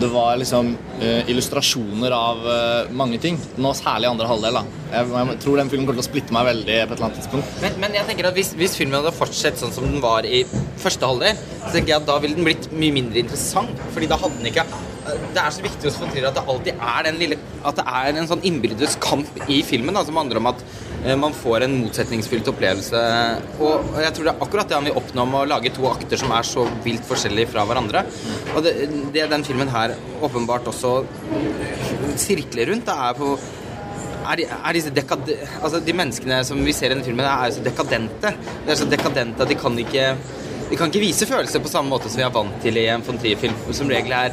det 0.00 0.08
var 0.08 0.36
liksom 0.40 0.70
uh, 1.02 1.30
illustrasjoner 1.30 2.14
av 2.16 2.46
uh, 2.46 2.92
mange 2.96 3.18
ting. 3.20 3.36
Nå 3.60 3.74
særlig 3.76 4.08
andre 4.08 4.28
halvdel. 4.30 4.56
da. 4.56 4.62
Jeg, 4.92 5.10
jeg 5.12 5.38
tror 5.44 5.60
den 5.60 5.72
filmen 5.72 5.86
kommer 5.88 6.00
til 6.00 6.06
å 6.06 6.08
splitte 6.08 6.36
meg 6.36 6.48
veldig 6.48 6.78
på 6.78 6.94
et 6.94 6.96
eller 6.96 7.08
annet 7.08 7.20
tidspunkt. 7.20 7.58
Men, 7.64 7.76
men 7.84 7.98
jeg 7.98 8.08
tenker 8.08 8.30
at 8.30 8.38
hvis, 8.38 8.54
hvis 8.58 8.78
filmen 8.78 8.98
hadde 8.98 9.14
fortsatt 9.16 9.60
sånn 9.60 9.74
som 9.74 9.88
den 9.88 10.00
var 10.04 10.26
i 10.28 10.44
første 10.80 11.08
halvdel, 11.08 11.36
så 11.58 11.74
tenker 11.74 11.94
jeg 11.94 12.00
at 12.00 12.08
da 12.08 12.18
ville 12.24 12.38
den 12.38 12.48
blitt 12.48 12.70
mye 12.72 12.96
mindre 12.96 13.22
interessant. 13.24 13.84
Fordi 13.92 14.08
da 14.10 14.20
hadde 14.22 14.40
den 14.40 14.52
ikke 14.52 14.66
Det 15.02 15.40
er 15.42 15.50
så 15.50 15.62
viktig 15.64 15.90
von 15.96 16.10
Trier 16.12 16.28
at 16.28 16.36
det 16.38 16.42
alltid 16.52 16.76
er 16.78 17.06
den 17.08 17.16
lille 17.18 17.36
At 17.66 17.74
det 17.80 17.84
er 17.90 18.18
en 18.20 18.28
sånn 18.30 18.44
innbyrdes 18.46 18.94
kamp 19.02 19.40
i 19.50 19.56
filmen 19.66 19.96
da, 19.98 20.04
som 20.06 20.18
handler 20.20 20.38
om 20.38 20.46
at 20.52 20.60
eh, 21.04 21.16
man 21.18 21.34
får 21.34 21.64
en 21.66 21.74
motsetningsfylt 21.80 22.50
opplevelse. 22.52 23.00
Og 23.62 23.98
jeg 24.02 24.14
tror 24.14 24.28
det 24.28 24.32
er 24.34 24.44
akkurat 24.46 24.70
det 24.70 24.78
han 24.78 24.86
vil 24.86 24.98
oppnå 25.00 25.24
med 25.30 25.40
å 25.40 25.48
lage 25.56 25.72
to 25.74 25.88
akter 25.90 26.20
som 26.22 26.30
er 26.36 26.46
så 26.46 26.68
vilt 26.86 27.06
forskjellige 27.08 27.50
fra 27.54 27.64
hverandre. 27.66 28.04
Og 28.54 28.62
det, 28.66 28.76
det 29.14 29.26
den 29.32 29.46
filmen 29.46 29.70
her 29.74 29.96
åpenbart 30.22 30.70
også 30.70 30.94
sirkler 32.22 32.70
rundt, 32.72 32.86
da, 32.86 32.96
er 33.10 33.18
på 33.18 33.32
er, 34.22 34.36
de- 34.38 34.46
er 34.54 34.76
disse 34.76 34.90
dekade, 34.94 35.34
altså 35.58 35.80
De 35.82 35.94
menneskene 35.98 36.42
som 36.46 36.60
vi 36.62 36.70
ser 36.76 36.92
i 36.92 36.94
denne 36.94 37.06
filmen, 37.06 37.26
er 37.26 37.48
jo 37.50 37.56
så 37.58 37.64
dekadente. 37.66 38.30
De 38.66 38.70
er 38.70 38.78
så 38.78 38.86
dekadente 38.90 39.42
at 39.42 39.50
de 39.50 39.58
kan 39.58 39.78
ikke 39.82 40.12
De 40.70 40.76
kan 40.78 40.88
ikke 40.88 41.02
vise 41.02 41.26
følelser 41.28 41.60
på 41.60 41.68
samme 41.68 41.90
måte 41.92 42.08
som 42.08 42.22
vi 42.22 42.24
er 42.24 42.30
vant 42.32 42.54
til 42.64 42.78
i 42.80 42.86
en 42.88 43.02
von 43.04 43.18
Trier-film. 43.20 43.52
Som 43.76 43.90
regel 43.92 44.14
er 44.16 44.30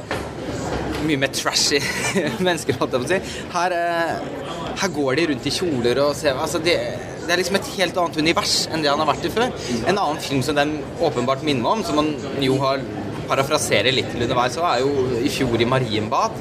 mye 1.06 1.20
mer 1.22 1.32
trashy 1.36 1.80
mennesker, 2.48 2.78
holdt 2.80 2.98
jeg 2.98 3.04
på 3.04 3.08
å 3.08 3.12
si. 3.12 3.44
Her, 3.54 3.76
eh, 3.76 4.74
her 4.84 4.96
går 4.96 5.20
de 5.20 5.28
rundt 5.34 5.50
i 5.50 5.54
kjoler 5.54 6.04
og 6.06 6.16
ser 6.18 6.40
altså 6.40 6.62
det, 6.64 6.78
det 7.26 7.36
er 7.36 7.42
liksom 7.42 7.60
et 7.60 7.74
helt 7.78 8.00
annet 8.02 8.18
univers 8.24 8.56
enn 8.72 8.86
det 8.86 8.90
han 8.92 9.02
har 9.04 9.12
vært 9.12 9.28
i 9.30 9.34
før. 9.34 9.52
En 9.84 9.96
annen 9.96 10.24
film 10.24 10.42
som 10.46 10.58
den 10.58 10.80
åpenbart 11.06 11.46
minner 11.46 11.66
meg 11.66 11.80
om, 11.80 11.86
som 11.86 12.02
han 12.02 12.42
jo 12.44 12.58
har 12.64 12.82
parafraserer 13.30 13.94
litt 13.94 14.10
til 14.10 14.26
underveis, 14.26 14.56
så 14.58 14.66
er 14.66 14.82
jo 14.82 15.20
i 15.22 15.30
fjor 15.32 15.62
i 15.62 15.68
Marienbad. 15.70 16.38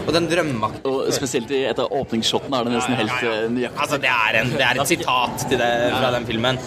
Og 0.00 0.14
den 0.16 0.26
drømmeaktige 0.30 0.90
Og 0.90 1.12
spesielt 1.12 1.50
i 1.52 1.60
et 1.68 1.78
av 1.78 1.92
åpningsshottene 1.92 2.56
er 2.56 2.66
det 2.66 2.72
nesten 2.72 2.96
helt 2.98 3.12
ja, 3.12 3.34
ja, 3.36 3.50
ja. 3.66 3.70
Altså, 3.76 3.98
det 4.00 4.08
er, 4.10 4.38
en, 4.40 4.52
det 4.54 4.64
er 4.64 4.80
et 4.80 4.88
sitat 4.90 5.44
det, 5.52 5.70
fra 5.92 6.12
den 6.16 6.26
filmen. 6.26 6.58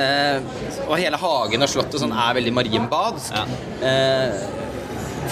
Eh, 0.00 0.88
og 0.88 0.96
hele 0.96 1.20
hagen 1.20 1.66
og 1.66 1.70
slottet 1.70 2.00
sånn 2.02 2.16
er 2.16 2.38
veldig 2.40 2.54
marienbadsk. 2.56 3.36
Eh, 3.84 4.40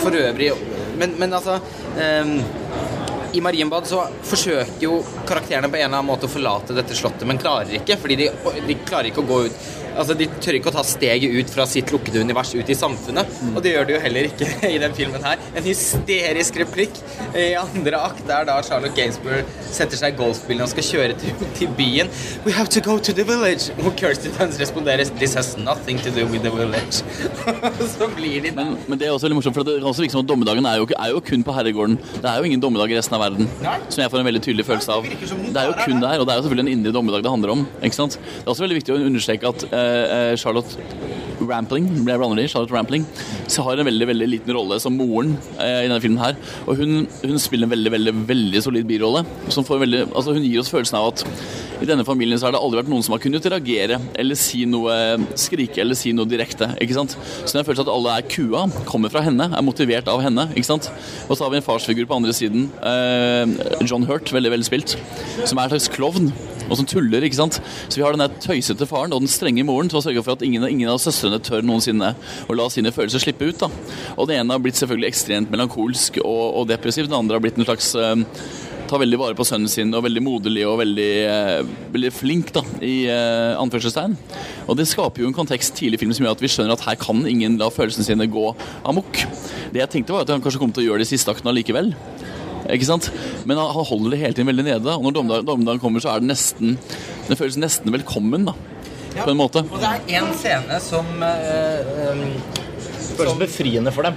for 0.02 0.20
øvrig 0.20 0.52
Men, 0.98 1.16
men 1.20 1.34
altså 1.36 1.58
um, 1.60 2.36
I 3.36 3.42
Marienbad 3.44 3.88
så 3.88 4.04
forsøker 4.24 4.84
jo 4.84 5.00
karakterene 5.28 5.68
på 5.68 5.76
en 5.76 5.86
eller 5.86 5.98
annen 5.98 6.08
måte 6.08 6.28
å 6.28 6.32
forlate 6.32 6.76
dette 6.76 6.96
slottet, 6.96 7.26
men 7.28 7.40
klarer 7.40 7.78
ikke. 7.80 7.98
Fordi 8.00 8.20
de, 8.22 8.30
de 8.68 8.78
klarer 8.86 9.10
ikke 9.10 9.24
å 9.24 9.28
gå 9.28 9.42
ut 9.48 9.66
Altså, 9.96 10.16
De 10.18 10.28
tør 10.42 10.58
ikke 10.58 10.70
å 10.72 10.76
ta 10.76 10.84
steget 10.86 11.32
ut 11.32 11.52
fra 11.52 11.66
sitt 11.68 11.90
lukkede 11.94 12.22
univers 12.24 12.52
ut 12.56 12.70
i 12.72 12.76
samfunnet. 12.76 13.30
Og 13.54 13.62
det 13.64 13.74
gjør 13.74 13.88
de 13.88 13.96
jo 13.96 14.00
heller 14.04 14.28
ikke 14.30 14.48
i 14.74 14.78
den 14.82 14.94
filmen 14.96 15.24
her. 15.24 15.40
En 15.56 15.66
hysterisk 15.66 16.58
replikk 16.62 17.00
i 17.36 17.48
andre 17.58 18.00
akt 18.08 18.24
der 18.28 18.46
da 18.48 18.58
Charlotte 18.66 18.96
Gainsbourg 18.96 19.46
setter 19.66 19.98
seg 19.98 20.14
i 20.14 20.18
golfbilen 20.18 20.64
og 20.66 20.72
skal 20.72 20.86
kjøre 20.86 21.18
til, 21.20 21.46
til 21.58 21.72
byen. 21.78 22.10
We 22.46 22.54
have 22.56 22.70
to 22.76 22.82
go 22.84 22.98
to 22.98 23.14
the 23.16 23.26
village. 23.26 23.72
Og 23.84 23.92
Kirsty 23.98 24.32
Dunst 24.36 24.60
responderer 24.62 25.08
This 25.20 25.36
has 25.38 25.54
nothing 25.58 26.00
to 26.04 26.12
do 26.14 26.26
with 26.30 26.44
the 26.44 26.52
village. 26.54 27.02
så 27.96 28.08
blir 28.16 28.42
de 28.44 28.52
Men, 28.56 28.76
men 28.88 29.00
det 29.00 29.08
er 29.08 29.14
også 29.14 29.28
veldig 29.28 29.40
morsomt, 29.40 29.56
for 29.56 29.66
det 29.66 29.78
er 29.78 29.86
også 29.86 30.04
virke 30.04 30.16
som 30.16 30.24
at 30.24 30.30
dommedagen 30.30 30.66
er 30.68 30.80
jo, 30.80 30.88
er 30.96 31.12
jo 31.12 31.22
kun 31.24 31.44
på 31.46 31.54
herregården. 31.56 31.98
Det 32.20 32.30
er 32.30 32.40
jo 32.40 32.48
ingen 32.48 32.62
dommedag 32.62 32.92
i 32.92 32.98
resten 32.98 33.16
av 33.18 33.24
verden. 33.26 33.48
Nei. 33.64 33.76
Som 33.88 34.04
jeg 34.04 34.12
får 34.12 34.22
en 34.22 34.28
veldig 34.30 34.42
tydelig 34.44 34.66
følelse 34.68 34.96
av. 34.96 35.06
Det 35.06 35.30
Det 35.56 35.62
er 35.62 35.70
jo 35.70 35.76
kun 35.80 36.02
der, 36.02 36.20
og 36.20 36.26
det 36.28 36.34
er 36.34 36.40
jo 36.40 36.46
selvfølgelig 36.46 36.66
en 36.66 36.72
indre 36.78 36.92
dommedag 36.96 37.24
det 37.24 37.32
handler 37.32 37.54
om. 37.56 37.66
ikke 37.82 37.98
sant? 37.98 38.18
Det 38.20 38.44
er 38.46 38.52
også 38.54 38.64
veldig 38.66 38.78
viktig 38.80 38.94
å 38.94 38.98
understreke 39.08 39.52
at 39.52 39.66
eh, 39.70 39.85
Charlotte 40.40 40.78
Rampling, 41.46 41.88
jeg 42.06 42.18
blander 42.18 42.40
de, 42.40 42.48
Charlotte 42.48 42.74
Rampling 42.74 43.04
så 43.50 43.62
har 43.66 43.78
en 43.78 43.86
veldig 43.86 44.08
veldig 44.08 44.28
liten 44.28 44.54
rolle 44.56 44.78
som 44.82 44.94
moren 44.96 45.34
eh, 45.60 45.84
i 45.84 45.88
denne 45.88 46.00
filmen. 46.02 46.20
her. 46.22 46.36
Og 46.66 46.80
hun, 46.80 47.06
hun 47.22 47.38
spiller 47.42 47.68
en 47.68 47.74
veldig 47.74 47.92
veldig, 47.92 48.14
veldig 48.28 48.62
solid 48.64 48.88
birolle. 48.88 49.24
som 49.52 49.64
får 49.64 49.82
veldig, 49.84 50.02
altså 50.14 50.34
Hun 50.34 50.44
gir 50.46 50.60
oss 50.60 50.72
følelsen 50.72 50.98
av 50.98 51.12
at 51.12 51.24
i 51.82 51.88
denne 51.88 52.06
familien 52.08 52.40
så 52.40 52.48
har 52.48 52.56
det 52.56 52.62
aldri 52.62 52.80
vært 52.80 52.90
noen 52.90 53.04
som 53.04 53.14
har 53.14 53.22
kunnet 53.22 53.46
reagere 53.52 54.00
eller 54.16 54.38
si 54.40 54.64
noe, 54.68 54.94
skrike 55.38 55.82
eller 55.84 55.98
si 55.98 56.14
noe 56.16 56.28
direkte. 56.28 56.70
ikke 56.80 56.96
sant? 56.96 57.16
Så 57.44 57.52
den 57.52 57.66
følelsen 57.66 57.86
at 57.86 57.92
alle 57.92 58.16
er 58.16 58.28
kua, 58.32 58.66
kommer 58.88 59.12
fra 59.12 59.22
henne, 59.26 59.50
er 59.52 59.66
motivert 59.66 60.08
av 60.10 60.24
henne. 60.24 60.48
ikke 60.54 60.70
sant? 60.72 60.90
Og 61.28 61.36
så 61.36 61.44
har 61.44 61.52
vi 61.52 61.60
en 61.60 61.68
farsfigur 61.68 62.08
på 62.08 62.18
andre 62.18 62.34
siden, 62.36 62.70
eh, 62.80 63.84
John 63.86 64.08
Hurt, 64.08 64.32
veldig 64.32 64.56
veldig 64.56 64.68
spilt, 64.68 64.96
som 65.44 65.58
er 65.58 65.68
en 65.68 65.76
slags 65.76 65.92
klovn. 65.92 66.32
Og 66.66 66.78
som 66.80 66.88
tuller, 66.88 67.26
ikke 67.26 67.38
sant. 67.38 67.60
Så 67.88 67.98
vi 67.98 68.04
har 68.04 68.16
den 68.16 68.38
tøysete 68.42 68.88
faren 68.88 69.14
og 69.14 69.24
den 69.24 69.32
strenge 69.32 69.64
moren 69.66 69.90
til 69.92 70.00
å 70.00 70.04
sørge 70.04 70.24
for 70.26 70.36
at 70.36 70.44
ingen, 70.46 70.66
ingen 70.68 70.92
av 70.92 71.00
søstrene 71.02 71.40
tør 71.42 71.66
noensinne 71.66 72.14
å 72.46 72.58
la 72.58 72.68
sine 72.72 72.92
følelser 72.94 73.22
slippe 73.22 73.50
ut. 73.50 73.60
da. 73.64 73.70
Og 74.16 74.28
det 74.30 74.40
ene 74.40 74.54
har 74.54 74.62
blitt 74.62 74.80
selvfølgelig 74.80 75.12
ekstremt 75.12 75.52
melankolsk 75.52 76.20
og, 76.24 76.44
og 76.62 76.70
depressiv, 76.70 77.10
den 77.10 77.18
andre 77.18 77.38
har 77.38 77.44
blitt 77.44 77.60
en 77.60 77.68
slags 77.68 77.94
eh, 77.98 78.24
tar 78.86 79.02
veldig 79.02 79.18
vare 79.18 79.36
på 79.36 79.44
sønnen 79.46 79.70
sin 79.70 79.94
og 79.96 80.04
veldig 80.06 80.22
moderlig 80.22 80.64
og 80.68 80.78
veldig, 80.80 81.10
eh, 81.26 81.70
veldig 81.94 82.12
flink, 82.14 82.52
da, 82.54 82.62
i 82.84 83.06
eh, 83.10 83.54
anførselstegn. 83.58 84.16
Og 84.66 84.78
det 84.78 84.88
skaper 84.90 85.22
jo 85.22 85.30
en 85.30 85.36
kontekst 85.36 85.74
tidlig 85.78 85.98
i 85.98 86.04
filmen 86.04 86.16
som 86.16 86.26
gjør 86.26 86.36
at 86.36 86.44
vi 86.44 86.50
skjønner 86.52 86.76
at 86.76 86.86
her 86.86 86.98
kan 87.00 87.24
ingen 87.26 87.58
la 87.60 87.70
følelsene 87.72 88.06
sine 88.06 88.28
gå 88.30 88.46
amok. 88.86 89.24
Det 89.72 89.82
jeg 89.82 89.92
tenkte 89.92 90.14
var 90.14 90.26
at 90.26 90.34
han 90.34 90.44
kanskje 90.44 90.62
kom 90.62 90.74
til 90.74 90.84
å 90.84 90.88
gjøre 90.90 91.02
det 91.02 91.08
i 91.10 91.14
siste 91.16 91.32
akten 91.32 91.50
allikevel. 91.50 91.92
Ikke 92.72 92.88
sant? 92.88 93.10
Men 93.44 93.60
han 93.60 93.72
han 93.76 93.88
holder 93.90 94.14
det 94.14 94.20
hele 94.22 94.36
tiden 94.36 94.50
veldig 94.50 94.66
nede. 94.66 94.96
Og 94.96 95.06
når 95.06 95.16
dommedagen, 95.18 95.48
dommedagen 95.48 95.82
kommer, 95.82 96.02
så 96.02 96.14
er 96.14 96.22
det 96.22 96.32
nesten 96.32 96.78
Den 97.28 97.38
føles 97.38 97.58
nesten 97.58 97.94
velkommen, 97.94 98.46
da. 98.46 98.54
På 99.16 99.32
en 99.32 99.40
måte. 99.40 99.64
Og 99.72 99.80
det 99.80 99.90
er 99.90 100.20
en 100.20 100.32
scene 100.36 100.78
som 100.84 101.08
eh, 101.24 102.10
øh, 102.10 102.64
Føles 103.16 103.38
befriende 103.40 103.92
for 103.94 104.04
dem. 104.04 104.16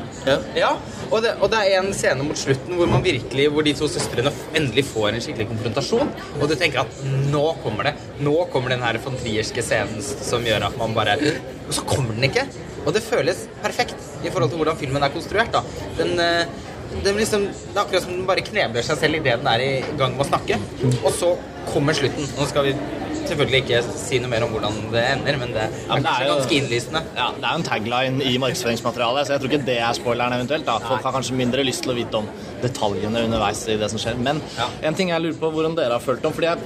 Ja, 0.58 0.74
og 1.08 1.22
det, 1.24 1.32
og 1.40 1.48
det 1.54 1.60
er 1.62 1.78
en 1.80 1.94
scene 1.96 2.26
mot 2.26 2.38
slutten 2.40 2.76
hvor 2.76 2.90
man 2.92 3.04
virkelig, 3.06 3.46
hvor 3.54 3.64
de 3.64 3.74
to 3.78 3.88
søstrene 3.92 4.32
endelig 4.58 4.84
får 4.90 5.14
en 5.14 5.24
skikkelig 5.24 5.48
konfrontasjon. 5.54 6.10
Og 6.40 6.50
du 6.52 6.56
tenker 6.60 6.84
at 6.84 6.98
nå 7.32 7.46
kommer 7.64 7.90
det. 7.90 7.94
Nå 8.26 8.36
kommer 8.54 8.74
den 8.74 8.84
her 8.84 9.00
von 9.06 9.16
Trierske 9.22 9.64
scenen 9.64 10.04
som 10.04 10.44
gjør 10.44 10.68
at 10.68 10.76
man 10.82 10.98
bare 10.98 11.16
Og 11.22 11.78
så 11.78 11.86
kommer 11.88 12.18
den 12.18 12.28
ikke. 12.28 12.44
Og 12.86 12.92
det 12.96 13.06
føles 13.06 13.46
perfekt 13.64 13.96
i 14.26 14.32
forhold 14.32 14.52
til 14.52 14.60
hvordan 14.60 14.80
filmen 14.80 15.04
er 15.04 15.14
konstruert. 15.14 15.54
da. 15.54 15.64
Den, 16.00 16.20
den 17.04 17.16
liksom, 17.20 17.44
det 17.48 17.76
er 17.78 17.84
akkurat 17.84 18.04
som 18.04 18.16
den 18.16 18.26
bare 18.30 18.42
knebler 18.46 18.84
seg 18.86 18.98
selv 18.98 19.20
idet 19.20 19.38
den 19.44 19.48
er 19.52 19.60
i 19.66 19.74
gang 20.00 20.16
med 20.18 20.26
å 20.26 20.30
snakke. 20.30 20.58
Og 21.06 21.12
så 21.14 21.36
kommer 21.74 21.94
slutten. 21.94 22.26
Nå 22.38 22.48
skal 22.50 22.66
vi 22.70 22.74
selvfølgelig 23.30 23.60
ikke 23.62 23.80
si 23.94 24.18
noe 24.24 24.32
mer 24.32 24.44
om 24.48 24.50
hvordan 24.56 24.78
det 24.94 25.04
ender, 25.12 25.38
men 25.38 25.52
det 25.54 25.62
er 25.68 25.70
men 25.94 26.04
det 26.04 26.10
er 26.16 26.26
jo- 26.26 26.36
ganske 26.40 26.56
innlysende. 26.58 27.02
Ja, 27.16 27.28
Det 27.32 27.44
er 27.46 27.52
jo 27.54 27.60
en 27.60 27.68
tagline 27.68 28.22
i 28.26 28.38
markedsføringsmaterialet, 28.42 29.28
så 29.28 29.34
jeg 29.36 29.42
tror 29.42 29.52
ikke 29.54 29.66
det 29.66 29.78
er 29.78 29.94
spoileren 29.94 30.34
eventuelt. 30.34 30.66
da. 30.66 30.80
Folk 30.80 31.04
har 31.04 31.12
kanskje 31.14 31.36
mindre 31.38 31.64
lyst 31.64 31.84
til 31.84 31.92
å 31.94 31.96
vite 31.96 32.16
om 32.16 32.28
detaljene 32.64 33.24
underveis 33.26 33.68
i 33.70 33.78
det 33.78 33.90
som 33.92 34.00
skjer. 34.00 34.18
Men 34.18 34.42
Ja. 34.58 34.68
en 34.82 34.96
ting 34.96 35.10
jeg 35.10 35.22
lurer 35.22 35.38
på 35.40 35.52
hvordan 35.54 35.76
dere 35.76 35.92
har 35.92 36.00
følt 36.00 36.26
om, 36.26 36.34
fordi 36.34 36.48
jeg, 36.56 36.58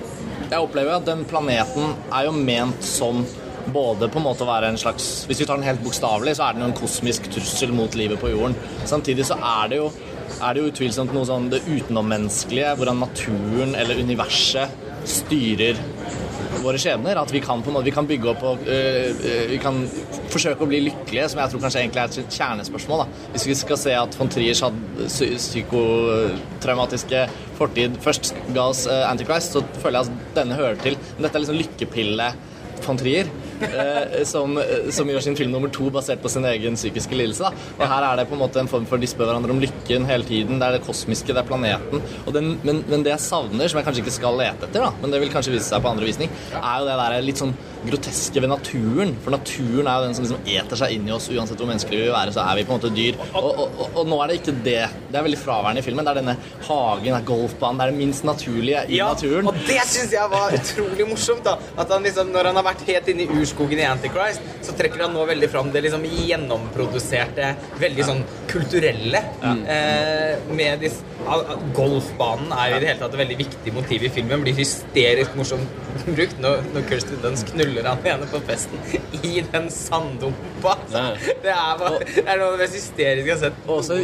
jeg 0.50 0.60
opplever 0.60 0.96
at 0.96 1.06
den 1.06 1.26
planeten 1.26 1.96
er 2.14 2.24
jo 2.26 2.32
ment 2.32 2.82
som 2.82 3.26
både 3.74 4.10
på 4.12 4.18
en 4.18 4.24
måte 4.24 4.42
å 4.42 4.48
være 4.48 4.68
en 4.70 4.76
slags 4.78 5.26
Hvis 5.26 5.40
vi 5.40 5.46
tar 5.46 5.56
den 5.56 5.64
helt 5.64 5.82
bokstavelig, 5.84 6.36
så 6.36 6.50
er 6.50 6.54
den 6.54 6.62
jo 6.64 6.68
en 6.68 6.74
kosmisk 6.74 7.30
trussel 7.32 7.72
mot 7.72 7.92
livet 7.96 8.20
på 8.20 8.30
jorden. 8.30 8.56
Samtidig 8.86 9.26
så 9.26 9.38
er 9.40 9.70
det 9.70 9.78
jo 9.78 9.92
er 10.42 10.54
det 10.56 10.64
jo 10.64 10.72
utvilsomt 10.72 11.14
noe 11.16 11.28
sånn 11.28 11.50
det 11.54 11.62
utenommenneskelige, 11.68 12.74
hvordan 12.80 13.02
naturen 13.04 13.76
eller 13.80 14.00
universet 14.02 14.80
styrer 15.10 15.80
våre 16.64 16.80
skjebner. 16.80 17.20
At 17.20 17.32
vi 17.34 17.42
kan 17.44 17.62
på 17.64 17.72
en 17.72 17.76
måte, 17.78 17.88
vi 17.90 17.94
kan 17.96 18.08
bygge 18.08 18.30
opp 18.32 18.44
og 18.48 18.64
øh, 18.68 19.10
øh, 19.12 19.46
vi 19.52 19.60
kan 19.62 19.82
forsøke 20.32 20.64
å 20.64 20.70
bli 20.70 20.80
lykkelige, 20.88 21.28
som 21.34 21.42
jeg 21.44 21.52
tror 21.52 21.64
kanskje 21.66 21.82
egentlig 21.84 22.02
er 22.04 22.14
et 22.24 22.38
kjernespørsmål. 22.38 23.04
da. 23.04 23.30
Hvis 23.36 23.48
vi 23.50 23.58
skal 23.60 23.80
se 23.82 23.96
at 24.00 24.18
von 24.20 24.32
Triers 24.32 24.64
hadde 24.64 25.10
psy- 25.12 25.34
psykotraumatiske 25.38 27.26
fortid 27.60 28.00
først 28.04 28.34
ga 28.56 28.70
oss 28.72 28.86
øh, 28.88 29.04
Antichrist, 29.10 29.56
så 29.58 29.64
føler 29.84 30.00
jeg 30.00 30.14
at 30.14 30.36
denne 30.40 30.60
hører 30.60 30.80
til. 30.84 30.98
Men 31.18 31.28
dette 31.28 31.38
er 31.40 31.46
liksom 31.46 31.60
lykkepille 31.60 32.32
von 32.84 33.00
Trier. 33.00 33.30
Eh, 33.68 34.24
som, 34.30 34.58
eh, 34.62 34.90
som 34.96 35.10
gjør 35.10 35.24
sin 35.26 35.38
film 35.40 35.54
nummer 35.54 35.72
to 35.74 35.90
basert 35.94 36.24
på 36.24 36.32
sin 36.32 36.46
egen 36.50 36.78
psykiske 36.80 37.18
lidelse. 37.18 37.50
Da. 37.50 37.68
Og 37.80 37.86
her 37.90 38.08
er 38.10 38.22
det 38.22 38.28
på 38.30 38.38
en 38.38 38.44
måte 38.44 38.62
en 38.62 38.72
form 38.72 38.88
for 38.90 39.02
de 39.02 39.10
spør 39.10 39.32
hverandre 39.32 39.56
om 39.56 39.62
lykken 39.64 40.08
hele 40.10 40.28
tiden. 40.28 40.60
Det 40.62 40.70
er 40.70 40.78
det 40.78 40.86
kosmiske, 40.88 41.34
det 41.34 41.44
er 41.44 41.50
planeten. 41.50 42.04
Den, 42.34 42.56
men, 42.64 42.84
men 42.90 43.06
det 43.06 43.14
jeg 43.16 43.26
savner, 43.28 43.70
som 43.70 43.80
jeg 43.80 43.88
kanskje 43.90 44.06
ikke 44.06 44.18
skal 44.20 44.40
lete 44.40 44.68
etter, 44.70 44.88
da, 44.88 44.92
men 45.02 45.14
det 45.14 45.22
vil 45.24 45.34
kanskje 45.34 45.56
vise 45.56 45.70
seg 45.70 45.84
på 45.84 45.94
andre 45.94 46.10
visning, 46.10 46.32
er 46.60 46.82
jo 46.82 46.90
det 46.90 47.00
der 47.00 47.26
litt 47.26 47.42
sånn 47.42 47.56
groteske 47.88 48.42
ved 48.44 48.52
naturen. 48.52 49.14
For 49.24 49.36
naturen 49.36 49.90
er 49.90 50.00
jo 50.00 50.08
den 50.08 50.18
som 50.18 50.26
liksom 50.26 50.50
eter 50.56 50.80
seg 50.80 50.96
inn 50.96 51.08
i 51.10 51.14
oss. 51.16 51.30
Uansett 51.34 51.60
hvor 51.62 51.70
menneskelige 51.70 52.04
vi 52.04 52.08
vil 52.10 52.16
være, 52.16 52.34
så 52.36 52.46
er 52.46 52.60
vi 52.60 52.66
på 52.68 52.74
en 52.74 52.80
måte 52.80 52.94
dyr. 52.96 53.20
Og, 53.32 53.50
og, 53.50 53.62
og, 53.68 53.98
og 54.02 54.10
nå 54.12 54.20
er 54.24 54.32
det 54.32 54.40
ikke 54.42 54.56
det. 54.66 54.80
Det 55.10 55.20
er 55.20 55.28
veldig 55.28 55.42
fraværende 55.42 55.84
i 55.84 55.86
filmen. 55.86 56.08
Det 56.08 56.14
er 56.14 56.22
denne 56.22 56.36
hagen, 56.68 57.10
det 57.10 57.18
er 57.20 57.28
golfbanen, 57.28 57.80
det 57.80 57.88
er 57.88 57.94
det 57.94 58.00
minst 58.00 58.28
naturlige 58.28 58.84
i 58.90 59.02
naturen. 59.04 59.52
Og 59.52 59.62
det 59.68 59.80
syns 59.90 60.16
jeg 60.16 60.34
var 60.34 60.58
utrolig 60.58 61.08
morsomt. 61.10 61.44
da 61.48 61.58
At 61.78 61.92
han 61.94 62.06
liksom, 62.08 62.32
Når 62.34 62.52
han 62.52 62.60
har 62.62 62.68
vært 62.70 62.86
helt 62.90 63.10
inne 63.14 63.26
i 63.28 63.40
urskogen 63.42 63.82
i 63.82 63.88
Antichrist, 63.88 64.44
så 64.64 64.76
trekker 64.78 65.06
han 65.08 65.16
nå 65.16 65.26
veldig 65.30 65.50
fram 65.52 65.72
det 65.74 65.84
liksom 65.88 66.06
gjennomproduserte, 66.08 67.54
veldig 67.82 68.08
sånn 68.10 68.24
kulturelle. 68.52 69.24
Eh, 69.44 70.52
med 70.54 70.84
disse, 70.84 71.04
golfbanen 71.76 72.52
er 72.52 72.72
jo 72.72 72.78
i 72.78 72.82
det 72.84 72.90
hele 72.92 73.00
tatt 73.00 73.14
et 73.16 73.22
veldig 73.22 73.38
viktig 73.40 73.74
motiv 73.76 74.04
i 74.08 74.12
filmen. 74.14 74.44
Blir 74.44 74.58
hysterisk 74.58 75.36
morsomt 75.40 75.82
brukt 76.06 76.40
når, 76.44 76.64
når 76.76 76.88
Kirsten 76.90 77.22
Dunst 77.24 77.52
knuller 77.54 77.73
han 77.82 78.06
ene 78.06 78.28
på 78.30 78.40
festen 78.46 78.78
i 79.24 79.42
den 79.52 79.70
sanddumpa. 79.74 80.76
Det 80.92 81.50
er, 81.50 81.78
bare, 81.80 82.00
det 82.06 82.24
er 82.28 82.38
noe 82.40 82.52
av 82.52 82.58
det 82.58 82.66
mest 82.68 82.78
hysteriske 82.78 83.26
jeg 83.28 83.34
har 83.36 83.42
sett. 83.42 83.58
Og 83.68 83.80
også 83.80 83.98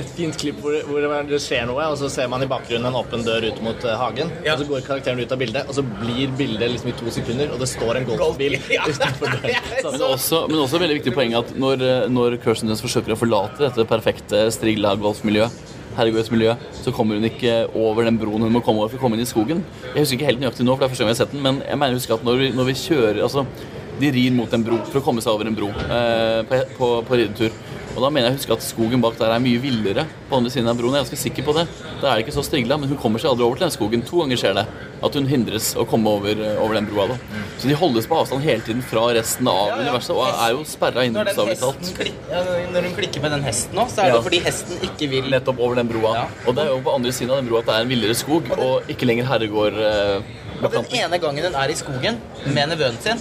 et 0.00 0.10
fint 0.16 0.36
klipp 0.40 0.60
hvor, 0.62 0.76
hvor 0.88 1.06
det 1.30 1.40
skjer 1.42 1.64
noe, 1.70 1.86
og 1.92 1.96
så 2.00 2.10
ser 2.12 2.28
man 2.32 2.44
i 2.44 2.48
bakgrunnen 2.50 2.86
en 2.90 2.98
åpen 3.00 3.24
dør 3.26 3.46
ut 3.48 3.62
mot 3.64 3.84
eh, 3.88 3.96
hagen. 4.00 4.32
Ja. 4.44 4.54
Og 4.54 4.62
så 4.64 4.68
går 4.70 4.84
karakteren 4.86 5.20
ut 5.24 5.32
av 5.32 5.40
bildet, 5.40 5.68
og 5.70 5.74
så 5.78 5.82
blir 5.86 6.32
bildet 6.38 6.74
liksom 6.74 6.92
i 6.92 6.96
to 7.00 7.10
sekunder, 7.14 7.52
og 7.54 7.62
det 7.64 7.70
står 7.72 8.00
en 8.02 8.08
golfbil 8.12 8.58
Ja. 8.74 8.84
utenfor 8.90 9.32
døren. 9.32 9.72
Så- 9.80 9.92
Men 9.94 10.06
også, 10.10 10.42
men 10.50 10.58
også 10.64 10.80
veldig 10.82 10.98
viktig 11.00 11.14
poeng 11.16 11.34
at 11.38 11.54
når, 11.60 11.82
eh, 11.88 12.08
når 12.12 12.38
Kirsten 12.44 12.68
Dunst 12.70 12.84
forsøker 12.84 13.14
å 13.14 13.20
forlate 13.20 13.64
dette 13.68 13.86
perfekte 13.88 14.44
Strigla-golfmiljøet, 14.54 15.73
herregårdsmiljøet, 15.98 16.66
så 16.82 16.92
kommer 16.94 17.18
hun 17.18 17.28
ikke 17.28 17.54
over 17.74 18.08
den 18.08 18.18
broen 18.20 18.46
hun 18.46 18.52
må 18.54 18.62
komme 18.64 18.82
over 18.82 18.92
for 18.92 19.00
å 19.00 19.04
komme 19.04 19.18
inn 19.18 19.24
i 19.24 19.30
skogen. 19.30 19.62
Jeg 19.92 20.02
husker 20.02 20.18
ikke 20.18 20.30
helt 20.32 20.42
nøyaktig 20.42 20.66
nå, 20.66 20.74
for 20.74 20.84
det 20.84 20.88
er 20.88 20.94
første 20.94 21.04
gang 21.04 21.12
jeg 21.12 21.18
har 21.18 21.22
sett 21.24 21.34
den, 21.36 21.44
men 21.46 21.62
jeg 21.64 21.80
mener 21.80 22.12
at 22.18 22.26
når 22.28 22.40
vi, 22.40 22.50
når 22.58 22.70
vi 22.70 22.76
kjører 22.84 23.24
altså, 23.28 23.46
De 23.94 24.08
rir 24.10 24.32
mot 24.34 24.50
en 24.50 24.62
bro 24.66 24.80
for 24.88 24.98
å 24.98 25.04
komme 25.06 25.22
seg 25.22 25.30
over 25.30 25.46
en 25.46 25.54
bro 25.54 25.68
eh, 25.70 26.40
på, 26.48 26.56
på, 26.74 26.86
på 27.06 27.18
ridetur. 27.20 27.52
Og 27.94 28.02
da 28.02 28.08
mener 28.10 28.26
jeg 28.26 28.34
å 28.34 28.38
huske 28.40 28.54
at 28.56 28.64
skogen 28.66 29.00
bak 29.04 29.14
der 29.20 29.30
er 29.30 29.38
mye 29.38 29.60
villere 29.62 30.02
på 30.28 30.34
andre 30.40 30.50
siden 30.50 30.66
av 30.66 30.74
broen. 30.80 30.96
Jeg 30.96 31.04
er 31.04 31.04
ganske 31.04 31.18
sikker 31.20 31.44
på 31.46 31.52
det. 31.54 31.62
Da 32.00 32.08
er 32.10 32.16
det 32.18 32.24
ikke 32.24 32.34
så 32.34 32.42
strigla, 32.42 32.74
men 32.80 32.88
hun 32.90 32.98
kommer 32.98 33.22
seg 33.22 33.30
aldri 33.30 33.44
over 33.46 33.60
til 33.60 33.68
den 33.68 33.74
skogen. 33.76 34.02
To 34.08 34.18
ganger 34.24 34.40
skjer 34.40 34.56
det 34.58 34.64
at 35.06 35.14
hun 35.14 35.28
hindres 35.30 35.68
å 35.78 35.84
komme 35.86 36.10
over, 36.10 36.34
eh, 36.42 36.58
over 36.58 36.74
den 36.74 36.88
broa. 36.90 37.06
da. 37.12 37.16
Så 37.62 37.68
de 37.70 37.76
holdes 37.78 38.08
på 38.10 38.18
avstand 38.18 38.42
hele 38.42 38.60
tiden 38.66 38.82
fra 38.82 39.04
resten 39.14 39.46
av 39.46 39.68
Ja, 39.68 39.76
ja. 39.76 39.82
universet 39.84 40.10
og 40.10 40.26
er 40.26 40.50
jo 40.56 40.64
sperra 40.66 41.04
inne, 41.06 41.22
den 41.22 41.36
bokstavelig 41.36 41.58
talt. 41.60 42.10
ja, 42.30 42.42
når 42.74 42.82
hun 42.88 42.94
klikker 42.98 43.22
med 43.22 43.30
den 43.30 43.42
hesten 43.46 43.74
nå, 43.78 43.86
så 43.86 44.02
er 44.02 44.10
det 44.10 44.14
Ja. 44.18 44.22
fordi 44.22 44.40
hesten 44.42 44.76
ikke 44.82 45.08
vil 45.10 45.30
Nettopp 45.30 45.58
over 45.60 45.74
den 45.76 45.88
broa. 45.88 46.26
Og 46.48 46.54
det 46.56 46.64
er 46.64 46.68
jo 46.74 46.80
på 46.80 46.94
andre 46.94 47.12
siden 47.12 47.30
av 47.30 47.36
den 47.38 47.48
broa 47.48 47.60
at 47.60 47.66
det 47.66 47.74
er 47.74 47.80
en 47.82 47.88
villere 47.88 48.14
skog, 48.14 48.42
og 48.58 48.82
ikke 48.90 49.06
lenger 49.06 49.24
herregård 49.30 49.74
eh, 49.78 50.20
Og 50.64 50.70
den 50.72 50.86
ene 50.98 51.18
gangen 51.20 51.44
hun 51.44 51.54
er 51.54 51.68
i 51.70 51.74
skogen 51.74 52.18
med 52.46 52.68
nevøen 52.70 52.98
sin, 53.00 53.18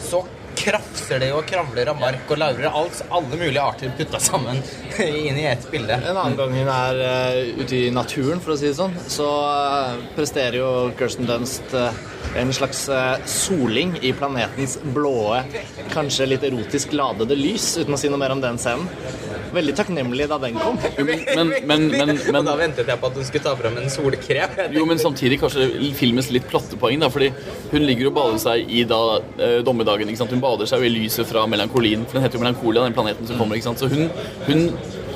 så 0.00 0.24
krafser 0.62 1.20
det 1.22 1.30
og 1.34 1.44
kravler 1.48 1.90
av 1.92 1.98
mark 2.00 2.30
og 2.30 2.38
laurer. 2.40 2.68
Alt, 2.70 3.02
alle 3.10 3.38
mulige 3.38 3.62
arter 3.62 3.92
putta 3.98 4.20
sammen 4.22 4.60
inn 5.02 5.38
i 5.38 5.46
ett 5.50 5.66
bilde. 5.72 5.98
En 5.98 6.16
annen 6.16 6.38
gang 6.38 6.54
hun 6.54 6.70
er 6.74 7.02
uh, 7.02 7.60
ute 7.62 7.78
i 7.78 7.90
naturen, 7.94 8.42
for 8.42 8.54
å 8.54 8.58
si 8.60 8.70
det 8.70 8.78
sånn, 8.78 8.94
så 9.10 9.28
uh, 9.42 10.00
presterer 10.16 10.60
jo 10.60 10.70
Kirsten 10.98 11.28
Dunst 11.28 11.74
uh, 11.76 11.90
en 12.38 12.52
slags 12.54 12.86
soling 13.28 13.96
i 14.00 14.12
planetens 14.16 14.78
blåe, 14.94 15.42
kanskje 15.92 16.30
litt 16.30 16.46
erotisk 16.46 16.94
ladede 16.96 17.36
lys, 17.36 17.74
uten 17.82 17.92
å 17.92 18.00
si 18.00 18.08
noe 18.08 18.20
mer 18.22 18.32
om 18.32 18.40
den 18.40 18.60
scenen. 18.62 18.88
Veldig 19.52 19.74
takknemlig 19.76 20.26
da 20.30 20.38
den 20.40 20.56
kom. 20.56 20.78
Jo, 20.96 21.04
men, 21.08 21.52
men, 21.68 21.86
men, 21.92 22.12
men, 22.34 22.46
da 22.46 22.54
ventet 22.58 22.88
jeg 22.88 23.00
på 23.00 23.10
at 23.10 23.18
hun 23.18 23.26
skulle 23.28 23.44
ta 23.44 23.54
fram 23.58 23.76
en 23.80 23.92
solkrem. 23.92 24.56
Jo, 24.76 24.86
men 24.88 25.00
samtidig 25.00 25.38
kanskje 25.42 25.68
filmens 25.98 26.30
litt 26.32 26.48
platte 26.48 26.78
poeng, 26.80 27.02
da, 27.02 27.10
fordi 27.12 27.30
hun 27.72 27.84
ligger 27.84 28.08
og 28.10 28.16
bader 28.16 28.40
seg 28.42 28.72
i 28.72 28.86
da 28.88 29.00
eh, 29.18 29.60
dommedagen. 29.66 30.08
ikke 30.08 30.22
sant? 30.22 30.32
Hun 30.32 30.42
bader 30.42 30.68
seg 30.70 30.82
jo 30.82 30.88
i 30.88 30.94
lyset 30.94 31.28
fra 31.28 31.44
melankolien. 31.50 32.06
For 32.08 32.18
den 32.18 32.26
heter 32.26 32.40
jo 32.40 32.44
Melankolia, 32.44 32.86
den 32.88 32.96
planeten 32.96 33.28
som 33.28 33.40
kommer. 33.40 33.58
ikke 33.58 33.70
sant? 33.70 33.82
Så 33.82 33.90
hun, 33.92 34.08
hun 34.48 34.66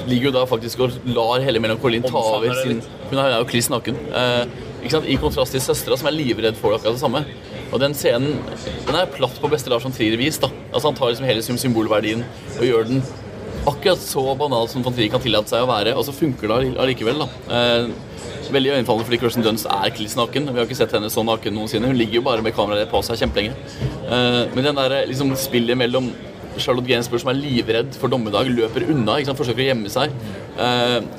ligger 0.07 0.31
jo 0.31 0.37
da 0.37 0.47
faktisk 0.49 0.85
og 0.85 0.97
lar 1.17 1.43
hele 1.45 1.63
melankolien 1.63 2.05
ta 2.07 2.21
over 2.21 2.55
sin. 2.63 2.83
Hun 3.11 3.23
er 3.23 3.37
jo 3.39 3.49
kliss 3.49 3.71
naken. 3.73 3.99
Eh, 4.13 4.43
ikke 4.83 4.95
sant? 4.99 5.09
I 5.11 5.19
kontrast 5.21 5.57
til 5.57 5.65
søstera, 5.65 5.99
som 5.99 6.11
er 6.11 6.19
livredd 6.19 6.59
for 6.61 6.77
akkurat 6.77 6.99
det 6.99 7.03
samme. 7.03 7.25
Og 7.73 7.81
den 7.83 7.97
scenen 7.99 8.37
den 8.87 8.99
er 8.99 9.09
platt 9.11 9.41
på 9.43 9.51
beste 9.51 9.73
Lars 9.73 9.87
von 9.87 9.95
Trier-vis. 9.95 10.39
da. 10.43 10.51
Altså 10.73 10.89
Han 10.89 10.99
tar 10.99 11.11
liksom 11.11 11.27
hele 11.27 11.43
symbolverdien 11.43 12.25
og 12.59 12.65
gjør 12.65 12.87
den 12.93 13.03
akkurat 13.67 14.03
så 14.03 14.23
banal 14.39 14.69
som 14.71 14.85
von 14.85 14.95
kan 14.95 15.23
tillate 15.23 15.51
seg 15.51 15.65
å 15.65 15.71
være, 15.71 15.95
og 15.97 16.05
så 16.07 16.15
funker 16.15 16.49
det 16.51 16.77
allikevel. 16.83 17.25
da. 17.25 17.29
Eh, 17.57 17.89
veldig 18.53 18.77
øyenfallende 18.77 19.07
fordi 19.09 19.19
Kirsten 19.19 19.43
Dunst 19.43 19.67
er 19.67 19.91
kliss 19.91 20.15
naken. 20.17 20.53
Vi 20.53 20.61
har 20.61 20.69
ikke 20.69 20.79
sett 20.79 20.95
henne 20.95 21.11
så 21.11 21.25
naken 21.27 21.55
noensinne. 21.55 21.91
Hun 21.91 21.99
ligger 21.99 22.21
jo 22.21 22.27
bare 22.29 22.43
med 22.43 22.55
kameraet 22.55 22.91
på 22.91 23.03
seg 23.03 23.19
kjempelenge. 23.25 23.55
Eh, 24.07 24.55
men 24.55 24.65
den 24.65 24.79
der 24.79 25.07
liksom 25.11 25.35
spillet 25.37 25.79
mellom 25.79 26.13
Charlotte 26.57 26.89
Gainsbourg 26.89 27.21
som 27.21 27.33
er 27.35 27.41
livredd 27.41 27.97
for 28.01 28.09
dommedag, 28.09 28.49
løper 28.49 28.87
unna, 28.89 29.19
ikke 29.19 29.29
sant? 29.29 29.41
forsøker 29.43 29.61
å 29.61 29.71
gjemme 29.71 29.91
seg. 29.93 30.15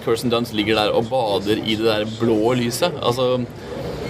Kirsten 0.01 0.31
Dunst 0.33 0.55
ligger 0.57 0.79
der 0.79 0.95
og 0.97 1.11
bader 1.11 1.59
i 1.61 1.75
det 1.77 1.85
der 1.85 2.07
blå 2.17 2.55
lyset. 2.57 2.95
Altså, 3.05 3.43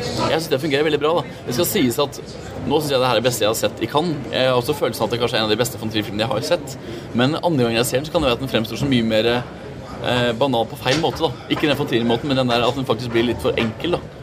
jeg 0.08 0.40
syns 0.40 0.50
det 0.52 0.60
fungerer 0.64 0.88
veldig 0.88 1.00
bra. 1.02 1.14
da. 1.20 1.38
Det 1.48 1.56
skal 1.58 1.70
sies 1.70 2.00
at 2.02 2.20
nå 2.68 2.80
syns 2.82 2.92
jeg 2.92 3.00
det 3.00 3.08
her 3.10 3.16
er 3.16 3.22
det 3.22 3.28
beste 3.30 3.46
jeg 3.46 3.52
har 3.52 3.60
sett 3.60 3.84
i 3.84 3.90
Cannes. 3.92 4.18
Jeg 4.34 4.50
har 4.50 4.60
også 4.60 4.76
følelsen 4.78 5.06
at 5.06 5.14
det 5.14 5.22
kanskje 5.22 5.38
er 5.38 5.44
en 5.44 5.50
av 5.50 5.54
de 5.54 5.62
beste 5.62 5.80
von 5.82 5.94
jeg 5.94 6.30
har 6.34 6.46
sett. 6.46 6.78
Men 7.14 7.38
andre 7.40 7.68
ganger 7.68 7.82
jeg 7.82 7.90
ser 7.92 8.02
den, 8.02 8.10
så 8.10 8.16
kan 8.16 8.24
det 8.24 8.32
være 8.32 8.40
at 8.40 8.46
den 8.46 8.54
fremstår 8.54 8.82
så 8.82 8.90
mye 8.90 9.08
mer 9.08 9.32
eh, 9.38 10.32
banal 10.38 10.68
på 10.68 10.80
feil 10.84 11.00
måte. 11.04 11.24
da. 11.24 11.48
Ikke 11.54 11.70
den 11.70 11.80
von 11.80 11.90
Trier-måten, 11.90 12.28
men 12.28 12.40
den 12.42 12.52
der 12.52 12.68
at 12.68 12.76
den 12.76 12.88
faktisk 12.88 13.14
blir 13.14 13.30
litt 13.30 13.44
for 13.44 13.56
enkel. 13.58 13.98
da. 13.98 14.17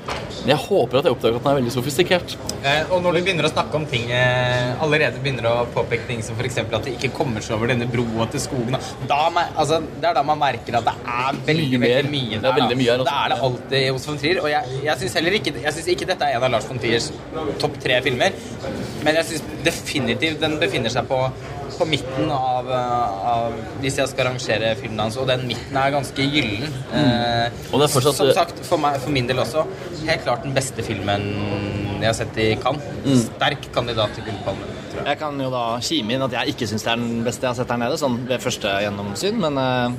Men 0.45 0.51
jeg 0.53 0.61
håper 0.67 0.99
at 1.01 1.07
jeg 1.09 1.15
oppdager 1.15 1.39
at 1.39 1.45
den 1.45 1.51
er 1.55 1.57
veldig 1.57 1.73
sofistikert. 1.73 2.35
Eh, 2.69 2.91
og 2.93 3.01
når 3.05 3.17
du 3.17 3.21
begynner 3.25 3.47
å 3.49 3.51
snakke 3.53 3.79
om 3.79 3.85
ting 3.89 4.11
eh, 4.13 4.83
Allerede 4.85 5.21
begynner 5.25 5.47
å 5.49 5.53
påpeke 5.73 6.05
ting 6.09 6.21
som 6.25 6.37
f.eks. 6.37 6.59
at 6.65 6.75
det 6.85 6.95
ikke 6.99 7.11
kommer 7.17 7.45
seg 7.45 7.57
over 7.57 7.73
denne 7.73 7.89
broa 7.89 8.27
til 8.33 8.43
skogen 8.45 8.77
da, 9.09 9.19
man, 9.33 9.53
altså, 9.61 9.81
Det 9.85 10.09
er 10.09 10.17
da 10.17 10.25
man 10.27 10.41
merker 10.41 10.79
at 10.81 10.87
det 10.89 10.95
er 11.15 11.41
veldig 11.49 11.81
Mye 11.81 11.91
veldig 11.95 12.13
mye 12.13 12.41
Det 12.41 12.51
er 12.51 12.59
veldig 12.59 12.79
mye 12.81 12.91
her, 12.91 13.01
Det 13.01 13.05
altså. 13.05 13.17
er 13.17 13.33
det 13.35 13.39
alltid 13.49 13.89
hos 13.97 14.07
von 14.09 14.21
Trier. 14.21 14.41
Og 14.45 14.51
jeg, 14.53 14.81
jeg 14.89 15.01
syns 15.03 15.19
heller 15.21 15.39
ikke 15.41 15.55
Jeg 15.61 15.77
synes 15.79 15.91
ikke 15.95 16.11
dette 16.13 16.29
er 16.29 16.39
en 16.39 16.49
av 16.49 16.55
Lars 16.57 16.69
von 16.69 16.81
Triers 16.85 17.11
topp 17.61 17.77
tre 17.83 17.99
filmer, 18.05 18.35
men 19.05 19.17
jeg 19.19 19.27
syns 19.29 19.45
definitivt 19.65 20.41
den 20.43 20.57
befinner 20.61 20.93
seg 20.93 21.07
på 21.09 21.19
på 21.79 21.87
midten 21.89 22.31
av, 22.31 22.69
eh, 22.71 23.29
av 23.35 23.53
Hvis 23.81 23.97
jeg 24.01 24.09
skal 24.09 24.27
rangere 24.31 24.75
filmene 24.81 25.03
hans, 25.09 25.17
og 25.21 25.27
den 25.29 25.47
midten 25.49 25.77
er 25.77 25.91
ganske 25.95 26.23
gyllen. 26.31 26.69
Eh, 26.93 27.03
Mm. 27.45 27.73
Og 27.75 27.81
det 27.81 27.87
er 27.91 27.93
fortsatt- 28.01 28.15
som 28.17 28.31
sagt, 28.33 28.61
for, 28.65 28.79
meg, 28.79 29.01
for 29.01 29.11
min 29.11 29.27
del 29.27 29.37
også, 29.37 29.67
helt 30.07 30.23
klart 30.25 30.43
den 30.43 30.55
beste 30.55 30.83
filmen 30.83 31.27
jeg 32.01 32.07
har 32.07 32.15
sett 32.15 32.37
i 32.39 32.55
Cannes. 32.57 32.83
Mm. 33.05 33.19
Sterk 33.25 33.69
kandidat 33.75 34.15
til 34.15 34.25
Gullpalmen. 34.25 34.65
jeg. 34.95 35.05
Jeg 35.07 35.19
kan 35.19 35.39
jo 35.41 35.51
da 35.51 35.79
kime 35.81 36.13
inn 36.15 36.23
at 36.23 36.31
jeg 36.33 36.55
ikke 36.55 36.67
syns 36.71 36.83
det 36.85 36.93
er 36.93 36.97
den 36.97 37.25
beste 37.25 37.43
jeg 37.43 37.49
har 37.51 37.55
sett 37.59 37.71
her 37.71 37.77
nede, 37.79 37.99
sånn 37.99 38.19
ved 38.29 38.41
første 38.41 38.69
gjennomsyn, 38.85 39.39
men 39.41 39.59
eh, 39.59 39.91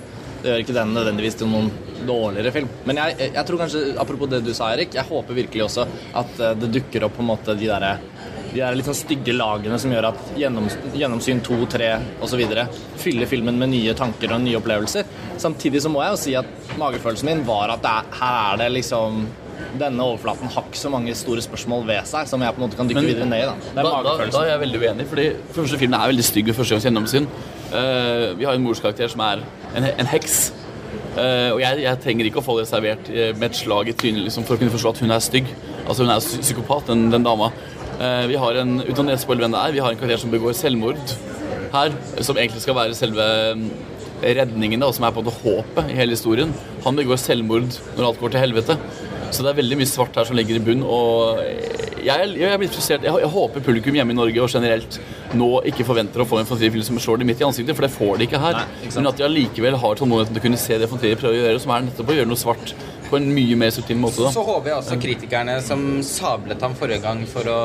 det 0.42 0.52
gjør 0.52 0.64
ikke 0.64 0.74
den 0.80 0.94
nødvendigvis 0.94 1.38
til 1.38 1.48
noen 1.48 1.72
dårligere 2.06 2.52
film. 2.54 2.70
Men 2.86 2.96
jeg, 2.98 3.18
jeg, 3.20 3.34
jeg 3.34 3.46
tror 3.46 3.58
kanskje, 3.58 3.98
apropos 4.00 4.30
det 4.30 4.44
du 4.46 4.54
sa, 4.54 4.72
Erik, 4.74 4.94
jeg 4.94 5.04
håper 5.10 5.34
virkelig 5.34 5.64
også 5.66 5.88
at 6.16 6.40
eh, 6.40 6.54
det 6.56 6.72
dukker 6.72 7.04
opp 7.06 7.18
på 7.18 7.22
en 7.26 7.32
måte 7.34 7.58
de 7.58 7.66
derre 7.68 7.98
de 8.56 8.62
der 8.64 8.76
litt 8.80 8.88
sånn 8.88 8.98
stygge 8.98 9.34
lagene 9.36 9.78
som 9.82 9.92
gjør 9.92 10.10
at 10.14 10.20
gjennom, 10.40 10.68
gjennomsyn 10.96 11.42
to, 11.46 11.58
tre 11.72 11.92
osv. 12.24 12.44
fyller 13.02 13.30
filmen 13.30 13.58
med 13.60 13.74
nye 13.74 13.96
tanker 13.98 14.32
og 14.36 14.44
nye 14.46 14.60
opplevelser. 14.62 15.08
Samtidig 15.42 15.82
så 15.84 15.92
må 15.92 16.04
jeg 16.06 16.16
jo 16.16 16.22
si 16.24 16.36
at 16.40 16.78
magefølelsen 16.80 17.30
min 17.30 17.44
var 17.48 17.76
at 17.76 17.84
det 17.84 17.92
er, 17.92 18.14
her 18.22 18.38
er 18.54 18.64
det 18.64 18.70
liksom 18.80 19.26
denne 19.80 20.04
overflaten 20.04 20.50
har 20.52 20.66
ikke 20.68 20.80
så 20.80 20.90
mange 20.92 21.14
store 21.16 21.44
spørsmål 21.44 21.86
ved 21.88 22.08
seg 22.08 22.28
som 22.32 22.44
jeg 22.44 22.56
på 22.56 22.60
en 22.62 22.66
måte 22.68 22.78
kan 22.80 22.88
dykke 22.90 23.02
Men- 23.02 23.10
videre 23.12 23.28
ned 23.28 23.44
i. 23.44 23.46
Da. 23.46 23.56
Det 23.56 23.76
Da, 23.76 23.82
er 23.82 23.84
da, 23.84 23.90
da 23.92 24.04
magefølelsen. 24.04 24.42
er 24.42 24.50
jeg 24.52 24.60
veldig 24.66 24.82
uenig, 24.84 25.08
fordi 25.12 25.26
første 25.56 25.80
filmen 25.80 26.00
er 26.00 26.08
veldig 26.12 26.26
stygg 26.32 26.46
ved 26.46 26.56
første 26.56 26.76
gangs 26.76 26.86
gjennomsyn. 26.88 27.28
Uh, 27.72 28.36
vi 28.40 28.46
har 28.46 28.54
en 28.54 28.64
morskarakter 28.64 29.10
som 29.12 29.20
er 29.26 29.44
en, 29.76 29.84
en 29.84 30.06
heks. 30.06 30.54
Uh, 31.16 31.56
og 31.56 31.60
jeg, 31.64 31.84
jeg 31.84 32.00
trenger 32.04 32.28
ikke 32.28 32.42
å 32.42 32.44
få 32.46 32.58
det 32.60 32.68
servert 32.68 33.08
eh, 33.10 33.32
med 33.40 33.48
et 33.48 33.56
slag 33.56 33.88
i 33.88 33.94
trynet 33.96 34.26
liksom, 34.28 34.44
for 34.44 34.56
å 34.56 34.60
kunne 34.60 34.72
forstå 34.74 34.90
at 34.96 35.00
hun 35.04 35.12
er 35.16 35.24
stygg. 35.24 35.48
Altså 35.88 36.04
Hun 36.04 36.12
er 36.12 36.20
psykopat, 36.20 36.88
den, 36.92 37.06
den 37.12 37.24
dama. 37.24 37.52
Eh, 37.96 38.28
vi 38.28 38.36
har 38.40 38.58
en 38.60 38.80
uten 38.84 39.12
å 39.12 39.18
spoile 39.20 39.46
hvem 39.46 39.56
det 39.56 39.62
er, 39.62 39.76
vi 39.76 39.84
har 39.84 39.94
en 39.94 40.00
karakter 40.00 40.24
som 40.26 40.34
begår 40.34 40.56
selvmord 40.58 41.00
her, 41.72 41.96
som 42.24 42.38
egentlig 42.40 42.64
skal 42.64 42.76
være 42.76 42.96
selve 42.98 43.26
mm, 43.56 43.66
redningen, 44.36 44.84
da, 44.84 44.92
som 44.96 45.06
er 45.08 45.16
på 45.16 45.22
en 45.24 45.28
måte 45.28 45.44
håpet 45.44 45.92
i 45.92 45.98
hele 45.98 46.16
historien. 46.16 46.52
Han 46.86 47.00
begår 47.00 47.20
selvmord 47.22 47.80
når 47.96 48.10
alt 48.10 48.22
går 48.22 48.36
til 48.36 48.44
helvete. 48.44 48.78
Så 49.34 49.44
det 49.44 49.52
er 49.52 49.58
veldig 49.58 49.78
mye 49.80 49.90
svart 49.90 50.16
her 50.16 50.28
som 50.28 50.38
ligger 50.38 50.60
i 50.60 50.64
bunn. 50.64 50.84
Og 50.86 51.40
jeg, 52.06 52.28
jeg 52.38 52.52
er 52.52 52.62
frustrert. 52.62 53.04
Jeg, 53.08 53.20
jeg 53.24 53.32
håper 53.34 53.64
publikum 53.66 53.98
hjemme 53.98 54.14
i 54.14 54.18
Norge 54.18 54.44
og 54.44 54.52
generelt 54.54 55.00
nå 55.36 55.50
ikke 55.72 55.88
forventer 55.88 56.24
å 56.24 56.28
få 56.30 56.40
en 56.40 56.48
von 56.48 56.60
Trier-film 56.60 56.86
som 56.86 57.00
slår 57.02 57.20
dem 57.22 57.32
midt 57.32 57.42
i 57.42 57.48
ansiktet, 57.48 57.76
for 57.76 57.88
det 57.88 57.92
får 57.96 58.20
de 58.22 58.28
ikke 58.30 58.40
her. 58.44 58.60
Nei, 58.62 58.84
ikke. 58.86 58.96
Men 59.00 59.10
at 59.12 59.20
de 59.20 59.28
allikevel 59.28 59.80
har 59.82 60.00
tålmodigheten 60.00 60.38
til 60.38 60.44
å 60.44 60.46
kunne 60.46 60.62
se 60.62 60.80
det 60.80 60.92
von 60.92 61.02
Trier 61.02 61.20
prøver 61.20 61.40
å 61.40 61.48
gjøre, 61.48 61.64
som 61.66 61.74
er 61.76 61.88
nettopp 61.90 62.14
å 62.14 62.20
gjøre 62.20 62.32
noe 62.32 62.40
svart 62.40 62.76
på 63.10 63.18
en 63.20 63.28
mye 63.36 63.56
mer 63.60 63.72
subtil 63.76 63.98
måte. 64.02 64.24
da. 64.26 64.32
Så 64.34 64.44
håper 64.46 64.72
jeg 64.72 64.78
også 64.82 64.98
kritikerne 65.02 65.58
som 65.66 65.84
sablet 66.06 66.62
ham 66.66 66.76
forrige 66.78 67.02
gang 67.04 67.24
for 67.30 67.48
å, 67.52 67.58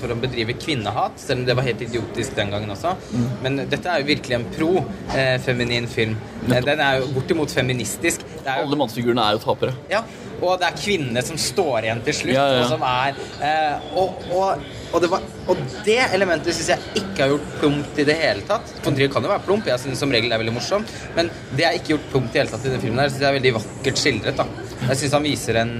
for 0.00 0.14
å 0.14 0.18
bedrive 0.20 0.56
kvinnehat, 0.60 1.18
selv 1.22 1.42
om 1.42 1.46
det 1.48 1.56
var 1.58 1.66
helt 1.68 1.84
idiotisk 1.86 2.34
den 2.38 2.50
gangen 2.54 2.72
også. 2.74 2.94
Mm. 3.12 3.28
Men 3.44 3.60
dette 3.70 3.92
er 3.92 4.02
jo 4.02 4.10
virkelig 4.10 4.38
en 4.40 4.48
pro-feminin 4.56 5.86
film. 5.90 6.16
Eh, 6.48 6.60
Den 6.70 6.80
er 6.80 7.00
jo 7.00 7.10
bortimot 7.14 7.52
feministisk. 7.54 8.24
Jo 8.44 8.56
Alle 8.64 8.78
mannsfigurene 8.80 9.28
er 9.30 9.38
jo 9.38 9.44
tapere. 9.44 9.74
Ja, 9.92 10.02
og 10.40 10.58
det 10.60 10.68
er 10.70 10.76
kvinnene 10.80 11.22
som 11.24 11.38
står 11.40 11.86
igjen 11.88 12.02
til 12.06 12.16
slutt, 12.20 12.34
Ja, 12.36 12.46
ja, 12.54 12.60
og 12.64 12.70
som 12.72 12.84
er 12.86 13.18
eh, 13.46 13.90
og, 14.00 14.22
og, 14.34 14.62
og, 14.92 15.00
det 15.04 15.10
var, 15.12 15.26
og 15.50 15.64
det 15.86 15.98
elementet 16.16 16.56
syns 16.56 16.72
jeg 16.74 17.02
ikke 17.02 17.24
har 17.24 17.34
gjort 17.34 17.50
plumpt 17.60 18.00
i 18.00 18.06
det 18.08 18.16
hele 18.20 18.44
tatt. 18.48 18.72
Von 18.84 18.96
kan 18.96 19.26
jo 19.26 19.32
være 19.34 19.44
plump, 19.46 19.68
jeg 19.70 19.82
syns 19.84 20.00
som 20.02 20.12
regel 20.14 20.30
det 20.30 20.38
er 20.38 20.44
veldig 20.44 20.56
morsomt, 20.56 20.94
men 21.16 21.30
det 21.56 21.66
er 21.68 21.76
ikke 21.78 21.94
gjort 21.96 22.08
plumpt 22.14 22.30
i 22.30 22.38
det 22.38 22.42
hele 22.44 22.54
tatt 22.56 22.66
i 22.66 22.72
den 22.74 22.82
filmen 22.86 23.02
her. 23.04 23.12
synes 23.12 23.22
jeg 23.26 23.30
er 23.34 23.38
veldig 23.40 23.54
vakkert 23.60 24.02
skildret. 24.04 24.40
da. 24.40 24.48
Jeg 24.88 25.00
syns 25.02 25.16
han 25.18 25.26
viser 25.28 25.60
en, 25.60 25.74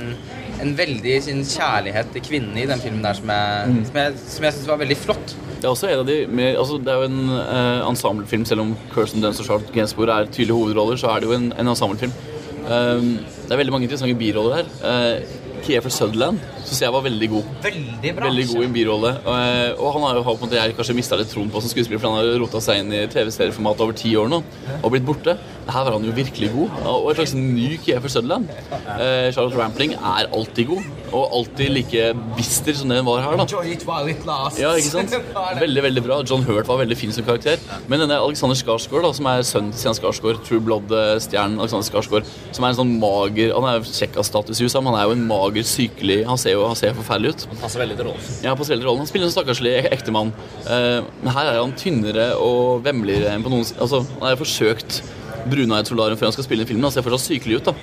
en 0.61 0.75
veldig 0.77 1.15
sin 1.25 1.45
kjærlighet 1.49 2.11
til 2.17 2.27
kvinnene 2.27 2.65
i 2.65 2.69
den 2.69 2.83
filmen 2.83 3.03
der 3.07 3.17
som 3.17 3.31
jeg, 3.33 3.71
Mm. 3.71 3.85
som 3.87 3.97
jeg, 4.03 4.19
som 4.27 4.45
jeg 4.45 4.55
syns 4.59 4.69
var 4.69 4.79
veldig 4.83 4.97
flott. 4.97 5.37
Det 5.61 5.69
er 5.69 5.75
også 5.75 5.89
en 5.91 5.99
av 6.01 6.07
de 6.09 6.27
mer, 6.27 6.55
altså 6.57 6.79
det 6.81 6.89
er 6.89 7.03
jo 7.03 7.09
en 7.11 7.33
uh, 7.37 7.89
ensemblefilm, 7.91 8.45
selv 8.49 8.63
om 8.65 8.77
Kirsten 8.95 9.21
Dunst 9.21 9.43
og 9.43 9.47
Charlotte 9.47 9.73
Gainsbourg 9.75 10.09
er 10.09 10.29
tydelige 10.33 10.57
hovedroller, 10.57 10.97
så 10.97 11.11
er 11.13 11.21
det 11.21 11.29
jo 11.29 11.35
en, 11.37 11.51
en 11.53 11.69
ensemblefilm. 11.75 12.15
Um, 12.61 13.19
det 13.45 13.55
er 13.55 13.61
veldig 13.61 13.73
mange 13.75 13.89
interessante 13.89 14.19
biroller 14.19 14.61
her. 14.61 14.69
Uh, 14.85 15.63
Kiefer 15.65 15.93
Sutherland 15.93 16.39
syns 16.67 16.83
jeg 16.85 16.95
var 16.95 17.05
veldig 17.07 17.29
god. 17.33 17.51
Veldig 17.65 18.13
bra. 18.17 18.29
Veldig 18.31 18.47
god 18.51 18.63
i 18.63 18.67
en 18.69 18.75
birolle. 18.77 19.13
Og, 19.25 19.81
og 19.85 19.93
han 19.97 20.07
har 20.07 20.19
jo 20.21 20.25
på 20.27 20.35
en 20.37 20.43
måte 20.47 20.59
jeg 20.61 20.77
kanskje 20.79 20.97
mista 20.99 21.19
litt 21.21 21.31
troen 21.33 21.51
på 21.53 21.63
som 21.63 21.73
skuespiller, 21.73 22.01
for 22.03 22.11
han 22.13 22.21
har 22.21 22.41
rota 22.43 22.61
seg 22.65 22.83
inn 22.83 22.93
i 22.97 23.05
TV-serieformat 23.13 23.83
over 23.85 23.97
ti 23.97 24.13
år 24.19 24.31
nå 24.33 24.43
og 24.81 24.89
blitt 24.95 25.07
borte. 25.09 25.37
Her 25.71 25.85
var 25.87 25.95
han 25.95 26.07
jo 26.09 26.13
virkelig 26.17 26.49
god. 26.55 26.79
Og 26.91 27.11
en 27.13 27.19
slags 27.21 27.35
ny 27.37 27.77
Kiefer 27.85 28.11
Sutherland. 28.11 28.49
Eh, 28.73 29.29
Charlotte 29.35 29.59
Rampling 29.61 29.93
er 29.99 30.27
alltid 30.35 30.67
god, 30.73 30.87
og 31.13 31.37
alltid 31.41 31.71
like 31.77 32.09
bister 32.39 32.75
som 32.79 32.91
det 32.91 32.99
hun 33.03 33.07
var 33.11 33.23
her. 33.23 33.37
da 33.39 33.45
Enjoy 33.47 33.71
it 33.75 33.85
while 33.87 34.11
it 34.11 34.25
lasts. 34.27 34.59
ja, 34.61 34.73
ikke 34.79 34.91
sant? 34.97 35.15
Veldig, 35.61 35.83
veldig 35.85 36.03
bra. 36.05 36.21
John 36.27 36.43
Hurt 36.47 36.69
var 36.69 36.79
veldig 36.81 36.97
fin 36.99 37.13
som 37.13 37.25
karakter. 37.27 37.61
Men 37.91 38.01
denne 38.03 38.17
Alexander 38.19 38.57
Skarsgård, 38.59 39.05
da, 39.07 39.13
som 39.17 39.27
er 39.31 39.43
sønnen 39.47 39.71
til 39.75 39.83
Stian 39.83 39.97
Skarsgård, 39.99 40.41
True 40.47 40.63
Blood-stjernen 40.65 41.61
Alexander 41.61 41.87
Skarsgård, 41.87 42.29
som 42.57 42.65
er 42.67 42.73
en 42.73 42.79
sånn 42.81 42.93
mager 43.03 43.53
Han 43.57 43.67
er 43.69 43.79
jo 43.79 43.91
kjekkas-status 43.91 44.61
i 44.61 44.67
USA, 44.67 44.81
men 44.83 44.95
han 44.95 45.01
er 45.03 45.11
jo 45.11 45.17
en 45.19 45.25
mager, 45.29 45.67
sykelig 45.67 46.21
Han 46.29 46.39
ser 46.41 46.50
jo 46.57 46.67
han 46.67 46.77
ser 46.79 46.95
forferdelig 46.97 47.35
ut. 47.35 47.47
Han 47.51 47.61
Passer 47.63 47.81
veldig 47.83 47.97
til 48.01 48.07
rollen. 48.11 48.29
Ja, 48.45 48.55
passer 48.59 48.75
veldig 48.75 48.85
til 48.85 48.91
rollen. 48.91 49.03
Han 49.05 49.11
spiller 49.11 49.27
en 49.31 49.35
stakkarslig 49.35 49.73
ek- 49.83 49.93
ektemann. 49.99 50.33
Eh, 50.67 51.01
men 51.23 51.33
her 51.35 51.51
er 51.55 51.61
han 51.63 51.73
tynnere 51.79 52.29
og 52.41 52.83
vemmeligere 52.85 53.33
enn 53.35 53.43
på 53.47 53.51
noen 53.53 53.65
Altså, 53.81 54.05
han 54.21 54.29
har 54.29 54.37
forsøkt 54.41 55.03
brunøyet 55.51 55.89
solarium 55.89 56.19
før 56.21 56.29
han 56.29 56.33
skal 56.37 56.45
spille 56.45 56.61
inn 56.65 56.69
filmen. 56.69 56.85
Han 56.85 56.93
ser 56.93 57.03
fortsatt 57.07 57.27
sykelig 57.31 57.61
ut, 57.61 57.71
da. 57.71 57.75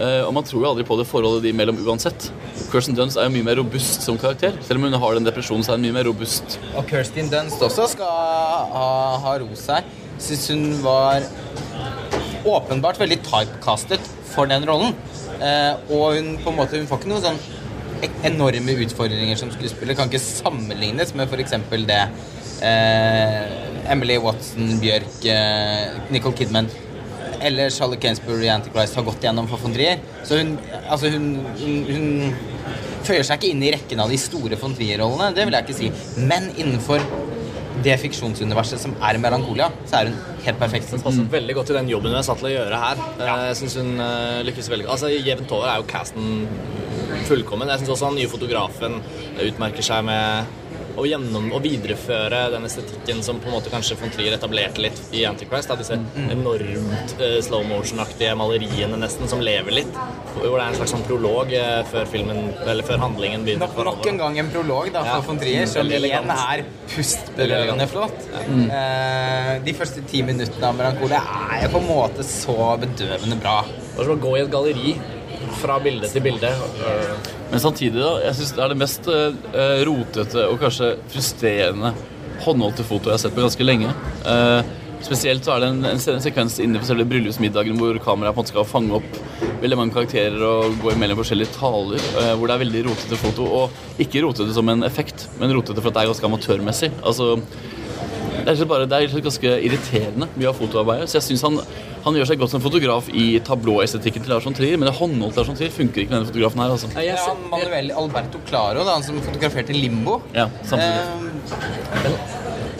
Eh, 0.00 0.22
og 0.26 0.32
man 0.36 0.44
tror 0.44 0.62
jo 0.62 0.68
aldri 0.70 0.84
på 0.88 0.96
det 1.00 1.06
forholdet 1.08 1.42
de 1.46 1.52
imellom 1.54 1.78
uansett. 1.86 2.30
Kirsten 2.70 2.94
Dunst 2.96 3.16
er 3.18 3.24
jo 3.28 3.32
mye 3.34 3.44
mer 3.44 3.56
robust 3.60 4.02
som 4.04 4.18
karakter. 4.20 4.52
Selv 4.64 4.76
om 4.80 4.84
hun 4.90 5.00
har 5.00 5.14
den 5.16 5.24
depresjonen, 5.24 5.64
så 5.64 5.72
er 5.72 5.80
hun 5.80 5.86
mye 5.88 5.96
mer 5.96 6.04
robust. 6.10 6.58
Og 6.76 6.86
Kirsten 6.88 7.28
Dunst 7.32 7.60
også 7.64 7.88
skal 7.94 8.06
ha, 8.06 9.18
ha 9.24 9.38
ros 9.42 9.66
her. 9.72 9.84
Syns 10.20 10.48
hun 10.52 10.66
var 10.84 11.24
åpenbart 12.44 12.98
veldig 13.00 13.18
typecastet 13.26 14.00
for 14.32 14.48
den 14.50 14.64
rollen. 14.68 14.94
Eh, 15.40 15.74
og 15.92 16.16
hun 16.16 16.34
på 16.42 16.50
en 16.52 16.56
måte 16.58 16.76
Hun 16.76 16.86
får 16.90 17.00
ikke 17.00 17.08
noe 17.14 17.22
sånn 17.24 17.38
enorme 18.26 18.76
utfordringer 18.84 19.40
som 19.40 19.50
skuespiller. 19.54 19.96
Kan 19.98 20.10
ikke 20.10 20.22
sammenlignes 20.22 21.14
med 21.18 21.30
f.eks. 21.30 21.56
det 21.88 22.02
eh, 22.66 23.90
Emily 23.92 24.18
Watson, 24.22 24.76
Bjørk, 24.82 25.18
eh, 25.24 25.98
Nicole 26.14 26.36
Kidman 26.36 26.70
eller 27.40 27.70
Charlotte 27.72 28.02
Gainsbourg 28.02 28.44
i 28.44 28.50
Antichrist 28.52 28.96
har 28.98 29.06
gått 29.06 29.24
gjennom 29.24 29.48
for 29.48 29.62
von 29.64 29.72
Trier. 29.72 30.00
Så 30.28 30.40
hun, 30.40 30.56
altså 30.82 31.08
hun, 31.14 31.30
hun, 31.56 31.78
hun 31.88 32.34
føyer 33.06 33.24
seg 33.24 33.40
ikke 33.40 33.54
inn 33.54 33.64
i 33.64 33.72
rekken 33.74 34.02
av 34.02 34.12
de 34.12 34.18
store 34.20 34.58
von 34.60 34.76
Trier-rollene, 34.76 35.32
det 35.36 35.46
vil 35.48 35.56
jeg 35.56 35.68
ikke 35.68 35.78
si. 35.78 35.90
Men 36.20 36.50
innenfor 36.56 37.04
det 37.84 37.96
fiksjonsuniverset 38.02 38.82
som 38.82 38.92
er 39.06 39.16
Melankolia, 39.22 39.70
så 39.88 40.00
er 40.00 40.10
hun 40.10 40.18
helt 40.44 40.60
perfekt. 40.60 40.90
Hun 40.92 41.04
passer 41.04 41.28
veldig 41.32 41.56
godt 41.56 41.70
til 41.70 41.78
den 41.80 41.88
jobben 41.88 42.12
hun 42.12 42.20
er 42.20 42.26
satt 42.26 42.42
til 42.42 42.50
å 42.50 42.52
gjøre 42.52 42.80
her. 42.82 43.04
Ja. 43.22 43.36
Jeg 43.48 43.60
synes 43.62 43.78
hun 43.80 43.94
eh, 44.04 44.40
lykkes 44.48 44.68
veldig 44.72 44.88
godt. 44.88 44.96
Altså, 44.98 45.28
Jevnt 45.30 45.54
over 45.56 45.70
er 45.70 45.80
jo 45.80 45.88
casten 45.88 46.42
fullkommen. 47.30 47.70
Jeg 47.72 47.84
syns 47.84 47.94
også 47.96 48.10
han 48.10 48.18
nye 48.18 48.30
fotografen 48.30 49.00
utmerker 49.46 49.86
seg 49.86 50.04
med 50.08 50.58
å, 50.98 51.04
gjennom, 51.06 51.48
å 51.54 51.60
videreføre 51.62 52.40
den 52.54 52.66
estetikken 52.68 53.22
som 53.24 53.38
på 53.40 53.48
en 53.50 53.56
måte 53.56 53.72
kanskje 53.72 53.96
von 54.00 54.12
Trier 54.12 54.34
etablerte 54.36 54.82
litt 54.82 54.98
i 55.16 55.24
Antichrist. 55.28 55.70
Da, 55.70 55.76
disse 55.78 55.96
enormt 56.32 57.14
uh, 57.20 57.36
slow 57.44 57.64
motion-aktige 57.68 58.34
maleriene 58.38 58.98
nesten 59.00 59.30
som 59.30 59.42
lever 59.44 59.80
litt. 59.80 60.00
Hvor 60.34 60.56
det 60.56 60.64
er 60.64 60.66
en 60.66 60.78
slags 60.78 60.94
sånn 60.94 61.04
prolog 61.06 61.54
uh, 61.54 61.80
før 61.90 62.08
filmen, 62.10 62.50
eller 62.64 62.86
før 62.86 63.02
handlingen 63.04 63.46
begynner. 63.46 63.70
Nok, 63.70 63.84
nok 63.90 64.10
en 64.12 64.20
gang 64.20 64.40
en 64.42 64.52
prolog 64.52 64.90
da, 64.94 65.04
Ja. 65.06 65.16
for 65.18 65.30
von 65.32 65.40
Trier, 65.40 65.68
som 65.70 65.88
igjen 65.90 66.34
er 66.34 66.64
pustbelønnende 66.90 67.86
flott. 67.90 68.26
Eh, 68.50 69.52
de 69.64 69.74
første 69.76 70.02
ti 70.10 70.22
minuttene 70.26 70.66
av 70.68 70.76
Melancholia 70.78 71.20
er 71.54 71.64
jo 71.66 71.72
på 71.76 71.80
en 71.82 71.88
måte 71.88 72.26
så 72.26 72.74
bedøvende 72.82 73.38
bra. 73.40 73.60
Det 73.64 74.02
er 74.02 74.08
som 74.10 74.16
å 74.16 74.22
gå 74.22 74.36
i 74.36 74.42
et 74.42 74.52
galleri 74.52 74.94
fra 75.60 75.78
bilde 75.82 76.08
til 76.10 76.24
bilde. 76.24 76.50
Men 77.50 77.62
samtidig, 77.62 77.98
da, 77.98 78.12
jeg 78.26 78.38
syns 78.38 78.54
det 78.56 78.64
er 78.64 78.72
det 78.72 78.80
mest 78.80 79.10
eh, 79.10 79.80
rotete 79.88 80.46
og 80.50 80.60
kanskje 80.62 80.94
frustrerende 81.10 81.94
håndholdte 82.44 82.86
fotoet 82.86 83.10
jeg 83.10 83.18
har 83.18 83.24
sett 83.24 83.36
på 83.36 83.44
ganske 83.44 83.66
lenge. 83.66 83.90
Eh, 84.30 84.60
spesielt 85.04 85.44
så 85.44 85.54
er 85.54 85.64
det 85.64 85.70
en, 85.72 85.82
en, 85.90 86.00
en 86.14 86.22
sekvens 86.24 86.58
inne 86.62 86.80
på 86.80 86.88
selve 86.88 87.06
bryllupsmiddagen 87.08 87.78
hvor 87.80 87.98
kameraet 88.04 88.36
på 88.36 88.40
en 88.40 88.44
måte 88.44 88.54
skal 88.54 88.68
fange 88.68 88.96
opp 89.00 89.20
veldig 89.60 89.76
mange 89.76 89.94
karakterer 89.96 90.40
og 90.44 90.78
gå 90.80 90.94
imellom 90.94 91.20
forskjellige 91.20 91.54
taler, 91.58 92.00
eh, 92.20 92.32
hvor 92.36 92.48
det 92.48 92.56
er 92.56 92.64
veldig 92.64 92.86
rotete 92.88 93.20
foto. 93.20 93.48
Og 93.60 94.00
ikke 94.02 94.24
rotete 94.24 94.56
som 94.56 94.72
en 94.72 94.86
effekt, 94.88 95.28
men 95.40 95.52
rotete 95.56 95.80
for 95.80 95.90
at 95.90 95.98
det 95.98 96.04
er 96.04 96.12
ganske 96.12 96.30
amatørmessig. 96.30 96.92
Altså, 97.02 97.34
er, 98.50 98.66
bare, 98.66 98.86
det 98.90 98.98
er 98.98 99.22
ganske 99.22 99.52
irriterende 99.68 100.26
mye 100.34 100.48
av 100.50 100.56
fotoarbeidet. 100.58 101.08
Så 101.12 101.18
jeg 101.20 101.26
synes 101.28 101.42
han, 101.46 101.60
han 102.04 102.14
gjør 102.18 102.26
seg 102.32 102.38
godt 102.42 102.50
som 102.50 102.60
fotograf 102.64 103.08
i 103.14 103.38
tablåestetikken 103.46 104.22
til 104.26 104.32
Lars 104.34 104.44
von 104.48 104.54
Trier, 104.56 104.76
men 104.80 104.88
det 104.90 104.96
håndholdte 104.98 105.38
Lars 105.42 105.48
von 105.52 105.56
Trier 105.60 105.70
funker 105.70 106.02
ikke 106.02 106.10
med 106.10 106.18
denne 106.22 106.30
fotografen 106.32 106.60
her. 106.64 106.74
altså. 106.74 106.90
er 106.96 107.16
han 107.28 107.46
Manuel 107.52 107.92
Alberto 107.92 108.40
Claro, 108.48 108.82
da, 108.82 108.96
han 108.98 109.06
som 109.06 109.20
fotograferte 109.22 109.72
Limbo. 109.76 110.20
Ja, 110.34 110.48
samtidig. 110.64 111.04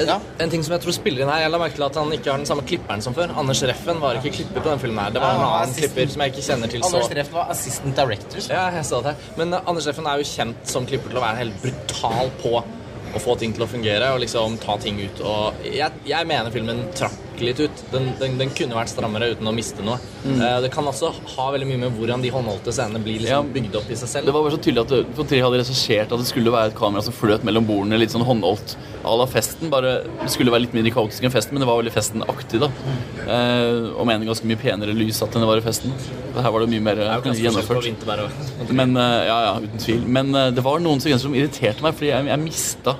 Eh, 0.00 0.06
ja. 0.06 0.16
En 0.40 0.48
ting 0.48 0.62
som 0.64 0.72
jeg 0.72 0.80
tror 0.80 0.94
spiller 0.96 1.26
inn 1.26 1.28
her 1.28 1.42
Jeg 1.42 1.50
la 1.52 1.58
merke 1.60 1.76
til 1.76 1.84
at 1.84 1.96
han 2.00 2.12
ikke 2.16 2.30
har 2.32 2.38
den 2.40 2.48
samme 2.48 2.62
klipperen 2.64 3.02
som 3.04 3.12
før. 3.16 3.34
Anders 3.36 3.60
Reffen 3.68 4.00
var 4.00 4.16
ikke 4.16 4.32
klipper 4.38 4.62
på 4.64 4.70
den 4.72 4.80
filmen 4.80 5.02
her. 5.04 5.12
Det 5.12 5.20
var 5.20 5.34
Ja, 5.34 5.36
en 5.36 5.44
annen 5.44 5.66
assistant. 5.66 5.92
klipper 5.92 6.12
som 6.14 6.22
jeg 6.24 6.32
ikke 6.32 6.44
kjenner 6.46 6.72
til 6.72 6.80
så 6.80 6.88
Anders 6.94 7.10
Reffen 7.20 7.36
var 7.36 7.50
assistant 7.52 7.96
director. 8.00 8.40
Ja, 8.48 8.62
jeg 8.78 8.84
sa 8.88 9.02
det. 9.04 9.14
Men 9.36 9.52
uh, 9.52 9.60
Anders 9.68 9.88
Reffen 9.90 10.08
er 10.08 10.22
jo 10.22 10.28
kjent 10.30 10.72
som 10.72 10.88
klipper 10.88 11.12
til 11.12 11.20
å 11.20 11.24
være 11.26 11.42
helt 11.42 11.60
brutal 11.66 12.32
på 12.40 12.54
å 13.14 13.22
få 13.22 13.36
ting 13.40 13.54
til 13.56 13.64
å 13.66 13.70
fungere 13.70 14.12
og 14.14 14.22
liksom 14.24 14.58
ta 14.62 14.76
ting 14.80 15.00
ut. 15.02 15.22
Og 15.26 15.66
jeg, 15.66 16.02
jeg 16.08 16.28
mener 16.30 16.54
filmen 16.54 16.84
trakk 17.40 17.48
litt 17.48 17.60
ut. 17.60 17.82
Den, 17.92 18.08
den, 18.20 18.36
den 18.40 18.50
kunne 18.56 18.76
vært 18.76 18.92
strammere 18.92 19.30
uten 19.34 19.48
å 19.48 19.52
miste 19.54 19.84
noe. 19.84 19.98
Eh, 20.26 20.58
det 20.64 20.70
kan 20.74 20.86
også 20.88 21.10
ha 21.36 21.46
veldig 21.54 21.68
mye 21.68 21.80
med 21.84 21.96
hvordan 21.98 22.22
de 22.24 22.30
håndholdte 22.34 22.72
scenene 22.74 23.00
blir 23.02 23.20
liksom 23.22 23.48
Ja. 23.48 23.54
bygd 23.54 23.76
opp 23.80 23.90
i 23.90 23.96
seg 23.96 24.08
selv. 24.08 24.26
Det 24.28 24.34
var 24.34 24.44
bare 24.44 24.54
så 24.56 24.60
tydelig 24.62 24.84
at 24.84 24.92
du, 25.16 25.24
Trier 25.30 25.44
hadde 25.46 25.60
regissert 25.62 26.12
at 26.12 26.18
det 26.18 26.26
skulle 26.28 26.50
være 26.52 26.72
et 26.72 26.78
kamera 26.78 27.02
som 27.06 27.14
fløt 27.14 27.44
mellom 27.46 27.66
bordene, 27.68 27.98
litt 28.00 28.10
sånn 28.10 28.24
håndholdt 28.26 28.76
à 29.04 29.16
la 29.16 29.26
festen. 29.30 29.70
Bare 29.72 30.00
det 30.22 30.30
skulle 30.32 30.52
være 30.52 30.66
litt 30.66 30.74
mindre 30.76 30.92
kaotisk 30.94 31.24
enn 31.24 31.34
festen, 31.34 31.54
men 31.54 31.64
det 31.64 31.70
var 31.70 31.80
veldig 31.80 31.94
festen-aktig, 31.94 32.60
da. 32.64 32.70
Eh, 33.26 33.90
og 33.94 34.06
med 34.08 34.20
en 34.20 34.30
ganske 34.32 34.48
mye 34.48 34.60
penere 34.60 34.96
lyssatt 34.96 35.34
enn 35.34 35.44
det 35.44 35.50
var 35.50 35.62
i 35.62 35.64
festen. 35.64 35.94
Her 36.34 36.50
var 36.50 36.64
det 36.64 36.70
mye 36.72 36.84
mer 36.84 36.98
Det 37.00 37.06
er 37.06 37.22
ganske 37.24 37.44
gjennomført. 37.46 38.72
Men 38.74 38.96
eh, 38.96 39.20
ja, 39.30 39.38
ja, 39.48 39.54
uten 39.62 39.78
tvil. 39.86 40.02
Men 40.06 40.34
eh, 40.34 40.50
det 40.54 40.64
var 40.66 40.82
noen 40.82 41.00
sekvenser 41.02 41.28
som 41.28 41.34
irriterte 41.38 41.82
meg, 41.84 41.96
fordi 41.96 42.12
jeg, 42.12 42.26
jeg 42.30 42.44
mista 42.44 42.96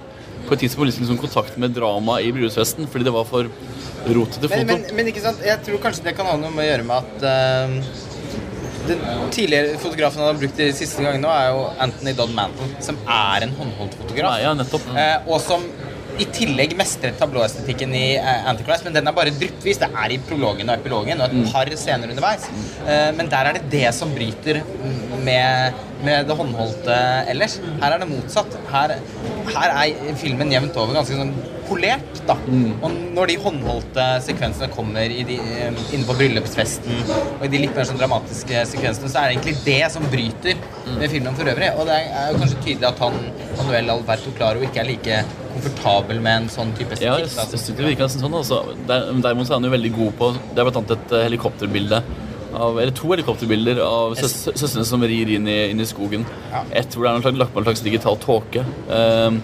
på 0.51 0.59
et 0.59 0.65
tidspunkt 0.67 0.91
liksom 0.91 1.19
kontakt 1.21 1.57
med 1.63 1.75
dramaet 1.77 2.27
i 2.27 2.33
bryllupsfesten, 2.35 2.89
fordi 2.91 3.07
det 3.07 3.15
var 3.15 3.27
for 3.29 3.51
rotete 4.11 4.49
foto. 4.49 4.63
Men, 4.67 4.71
men, 4.73 4.95
men 4.99 5.11
ikke 5.13 5.23
sant, 5.23 5.43
jeg 5.47 5.63
tror 5.67 5.83
kanskje 5.85 6.09
det 6.09 6.17
kan 6.19 6.27
ha 6.27 6.39
noe 6.41 6.51
med 6.55 6.65
å 6.65 6.71
gjøre 6.71 6.87
med 6.89 6.97
at 6.99 7.27
uh, 7.27 8.09
den 8.91 9.05
tidligere 9.31 9.77
fotografen 9.79 10.25
han 10.25 10.33
har 10.33 10.41
brukt 10.41 10.59
de 10.59 10.71
siste 10.75 11.05
gangene 11.05 11.31
er 11.31 11.53
jo 11.53 11.63
Anthony 11.87 12.17
Dodd 12.19 12.35
Mantle, 12.35 12.67
som 12.83 12.99
er 13.05 13.47
en 13.47 13.55
håndholdt 13.61 13.95
fotograf. 14.01 14.35
Nei, 14.35 14.43
ja, 14.43 14.57
nettopp. 14.59 14.91
Uh, 14.91 15.31
og 15.31 15.39
som 15.45 15.67
i 16.21 16.27
tillegg 16.35 16.75
mestret 16.79 17.19
tablåestetikken 17.21 17.95
i 17.97 18.07
eh, 18.19 18.49
Antichrist, 18.51 18.85
men 18.87 18.97
den 18.97 19.09
er 19.09 19.17
bare 19.17 19.33
dryppvis. 19.35 19.81
Det 19.81 19.91
er 19.91 20.15
i 20.15 20.19
prologen 20.29 20.69
og 20.69 20.81
epilogen 20.81 21.23
og 21.23 21.31
et 21.31 21.53
par 21.53 21.71
scener 21.81 22.13
underveis. 22.13 22.49
Eh, 22.87 23.11
men 23.17 23.31
der 23.33 23.51
er 23.51 23.59
det 23.59 23.69
det 23.73 23.87
som 23.97 24.13
bryter 24.15 24.61
med, 25.25 25.81
med 26.05 26.29
det 26.29 26.37
håndholdte 26.37 26.99
ellers. 27.33 27.59
Her 27.81 27.97
er 27.97 28.03
det 28.03 28.11
motsatt. 28.11 28.59
Her, 28.73 28.99
her 29.55 29.79
er 29.85 30.21
filmen 30.21 30.53
jevnt 30.53 30.77
over 30.81 31.01
ganske 31.01 31.17
sånn 31.17 31.35
polert, 31.71 32.23
da. 32.27 32.35
Og 32.83 32.95
når 33.15 33.31
de 33.31 33.37
håndholdte 33.45 34.07
sekvensene 34.27 34.71
kommer 34.75 35.13
i 35.15 35.23
de, 35.27 35.37
eh, 35.39 35.83
inne 35.95 36.07
på 36.09 36.17
bryllupsfesten 36.19 37.05
og 37.39 37.45
i 37.47 37.53
de 37.53 37.63
litt 37.65 37.77
mer 37.77 37.87
sånn 37.89 38.01
dramatiske 38.01 38.65
sekvensene, 38.73 39.11
så 39.13 39.23
er 39.23 39.31
det 39.31 39.37
egentlig 39.39 39.61
det 39.65 39.93
som 39.95 40.09
bryter 40.13 40.59
med 40.99 41.07
filmen 41.13 41.37
for 41.39 41.53
øvrig. 41.53 41.71
Og 41.79 41.87
det 41.89 42.01
er 42.01 42.33
jo 42.33 42.41
kanskje 42.43 42.65
tydelig 42.65 42.91
at 42.91 43.05
han 43.07 43.21
Manuel 43.57 43.95
Alberto 43.97 44.35
Claro 44.37 44.67
ikke 44.67 44.83
er 44.83 44.91
like 44.91 45.23
komfortabel 45.55 46.21
med 46.25 46.43
en 46.43 46.49
sånn 46.53 46.73
type 46.79 46.97
Ja, 47.03 47.17
estetikk. 47.19 47.37
jeg, 47.37 47.53
jeg 47.53 47.61
synes 47.61 47.77
det 47.79 47.87
virker 47.87 48.07
nesten 48.07 48.25
sånn. 48.25 48.35
Altså. 48.41 48.61
Der, 48.89 49.07
derimot 49.25 49.49
så 49.49 49.55
er 49.55 49.61
han 49.61 49.69
jo 49.69 49.75
veldig 49.77 49.93
god 49.97 50.13
på 50.21 50.33
Det 50.39 50.59
er 50.59 50.69
blant 50.69 50.81
annet 50.83 50.97
et 50.97 51.15
eh, 51.19 51.25
helikopterbilde 51.29 52.03
av, 52.51 52.81
eller 52.83 52.91
to 52.99 53.07
helikopterbilder 53.13 53.79
av 53.85 54.17
søs, 54.19 54.35
søstrene 54.59 54.85
som 54.89 55.03
rir 55.07 55.29
inn 55.37 55.47
i, 55.47 55.59
inn 55.71 55.81
i 55.81 55.87
skogen. 55.87 56.25
Ja. 56.51 56.65
Et 56.83 56.97
hvor 56.97 57.07
det 57.07 57.13
er 57.13 57.19
noe 57.21 57.23
slags- 57.23 57.39
lagt 57.45 57.55
på 57.55 57.63
en 57.63 57.69
slags 57.69 57.85
digital 57.87 58.19
tåke. 58.19 58.65
ehm, 58.91 59.39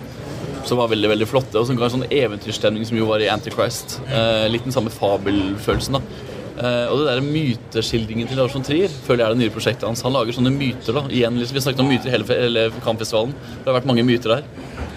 som 0.66 0.79
var 0.81 0.88
veldig 0.90 1.09
veldig 1.12 1.29
flotte, 1.31 1.55
og 1.61 1.69
som 1.69 1.77
ga 1.79 1.87
en 1.87 1.92
sånn 2.01 2.09
eventyrstemning 2.11 2.83
som 2.88 2.99
jo 2.99 3.07
var 3.07 3.23
i 3.23 3.29
Antichrist. 3.31 4.01
Uh, 4.11 4.49
litt 4.51 4.64
den 4.66 4.75
samme 4.75 4.90
fabelfølelsen. 4.90 6.01
da 6.01 6.33
Uh, 6.57 6.88
og 6.88 7.03
det 7.03 7.07
der 7.11 7.21
myteskildringen 7.21 8.31
til 8.31 8.38
Lars 8.40 8.55
von 8.57 8.62
Trier 8.64 8.88
føler 8.88 9.21
jeg 9.21 9.27
er 9.27 9.35
det 9.35 9.40
nye 9.42 9.53
prosjektet 9.53 9.85
hans. 9.85 10.01
Han 10.07 10.14
lager 10.16 10.33
sånne 10.33 10.49
myter. 10.57 10.95
da 10.97 11.03
Igjen, 11.12 11.37
liksom, 11.37 11.53
Vi 11.53 11.61
snakket 11.61 11.83
om 11.85 11.90
myter 11.90 12.09
i 12.09 12.14
hele, 12.14 12.25
hele 12.33 12.62
Cannes-festivalen. 12.81 13.35
Det 13.61 13.69
har 13.69 13.77
vært 13.77 13.88
mange 13.90 14.05
myter 14.09 14.33
der. 14.38 14.47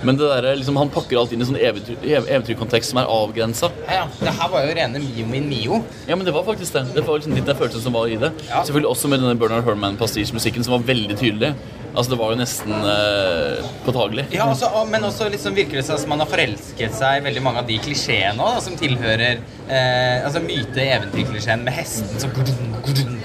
Men 0.03 0.15
det 0.17 0.27
der, 0.31 0.55
liksom, 0.55 0.77
han 0.79 0.89
pakker 0.93 1.17
alt 1.19 1.33
inn 1.35 1.41
i 1.41 1.43
en 1.43 1.49
sånn 1.49 1.59
eventyr, 1.59 1.97
eventyrkontekst 2.29 2.93
som 2.93 3.01
er 3.01 3.09
avgrensa. 3.11 3.69
Ja, 3.87 3.93
ja. 3.99 4.05
Det 4.21 4.31
her 4.39 4.49
var 4.53 4.63
jo 4.67 4.75
rene 4.77 5.01
Mio 5.03 5.25
min 5.27 5.49
Mio. 5.49 5.81
Ja, 6.07 6.15
men 6.15 6.25
det 6.25 6.31
var 6.33 6.45
faktisk 6.47 6.73
det. 6.77 6.85
Det 6.95 7.03
var 7.07 7.19
liksom 7.19 7.35
litt 7.35 7.45
den 7.49 7.57
følelsen 7.59 7.83
som 7.83 7.93
var 7.97 8.07
i 8.07 8.15
det. 8.21 8.31
Ja. 8.47 8.63
Selvfølgelig 8.63 8.93
også 8.93 9.11
med 9.11 9.19
denne 9.23 9.35
Bernard 9.41 9.65
Herman-pastisjmusikken 9.67 10.63
som 10.63 10.77
var 10.77 10.85
veldig 10.87 11.17
tydelig. 11.19 11.51
Altså, 11.89 12.11
det 12.13 12.19
var 12.21 12.31
jo 12.31 12.37
nesten 12.39 12.71
eh, 12.85 13.63
påtagelig. 13.83 14.27
Ja, 14.31 14.45
også, 14.53 14.69
og- 14.77 14.87
men 14.93 15.03
også 15.03 15.27
liksom 15.33 15.55
virker 15.57 15.79
det 15.81 15.85
seg 15.87 15.97
som 15.99 16.09
man 16.13 16.19
har 16.21 16.29
forelsket 16.29 16.93
seg 16.95 17.17
i 17.19 17.25
veldig 17.25 17.41
mange 17.43 17.59
av 17.63 17.67
de 17.67 17.79
klisjeene 17.81 18.39
også, 18.45 18.61
som 18.69 18.77
tilhører 18.77 19.39
eh, 19.67 20.23
altså 20.23 20.39
myte-eventyrklisjeen 20.45 21.63
med 21.65 21.73
hesten 21.73 22.19
som 22.21 22.31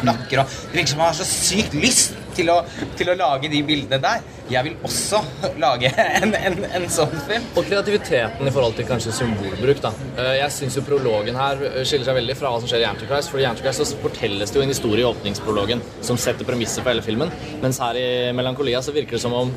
klakker. 0.00 0.40
Og 0.42 0.48
det 0.72 0.78
virker 0.80 0.94
som 0.94 0.98
man 1.04 1.10
har 1.12 1.18
så 1.20 1.28
sykt 1.28 1.76
lyst 1.76 2.16
til 2.36 2.48
å, 2.52 2.56
til 2.98 3.08
å 3.12 3.16
lage 3.18 3.48
de 3.52 3.60
bildene 3.66 3.98
der. 4.02 4.18
Jeg 4.50 4.62
vil 4.66 4.74
også 4.84 5.18
lage 5.64 5.88
en, 5.96 6.34
en, 6.36 6.56
en 6.76 6.86
sånn 6.92 7.14
film. 7.28 7.44
Og 7.56 7.62
kreativiteten 7.68 8.48
i 8.48 8.52
forhold 8.54 8.74
til 8.78 8.86
kanskje 8.88 9.12
symbolbruk. 9.16 9.78
da. 9.84 9.90
Eh, 10.18 10.34
Jeg 10.42 10.50
syns 10.56 10.76
prologen 10.86 11.36
her 11.40 11.54
eh, 11.70 11.82
skiller 11.86 12.06
seg 12.10 12.18
veldig 12.20 12.36
fra 12.40 12.48
hva 12.52 12.58
som 12.60 12.68
skjer 12.70 12.82
i 12.84 12.90
Antichrist. 12.90 13.28
For 13.32 13.38
i 13.40 13.48
Antichrist 13.48 13.78
så 13.84 14.00
fortelles 14.02 14.48
det 14.52 14.58
jo 14.60 14.64
en 14.66 14.74
historie 14.74 15.02
i 15.04 15.08
åpningsprologen 15.08 15.80
som 16.04 16.16
setter 16.20 16.44
premisser 16.48 16.80
for 16.84 16.90
hele 16.92 17.06
filmen. 17.06 17.30
Mens 17.64 17.76
her 17.82 17.94
i 18.00 18.06
Melankolia 18.36 18.80
så 18.84 18.90
virker 18.96 19.14
det 19.16 19.24
som 19.24 19.34
om 19.38 19.48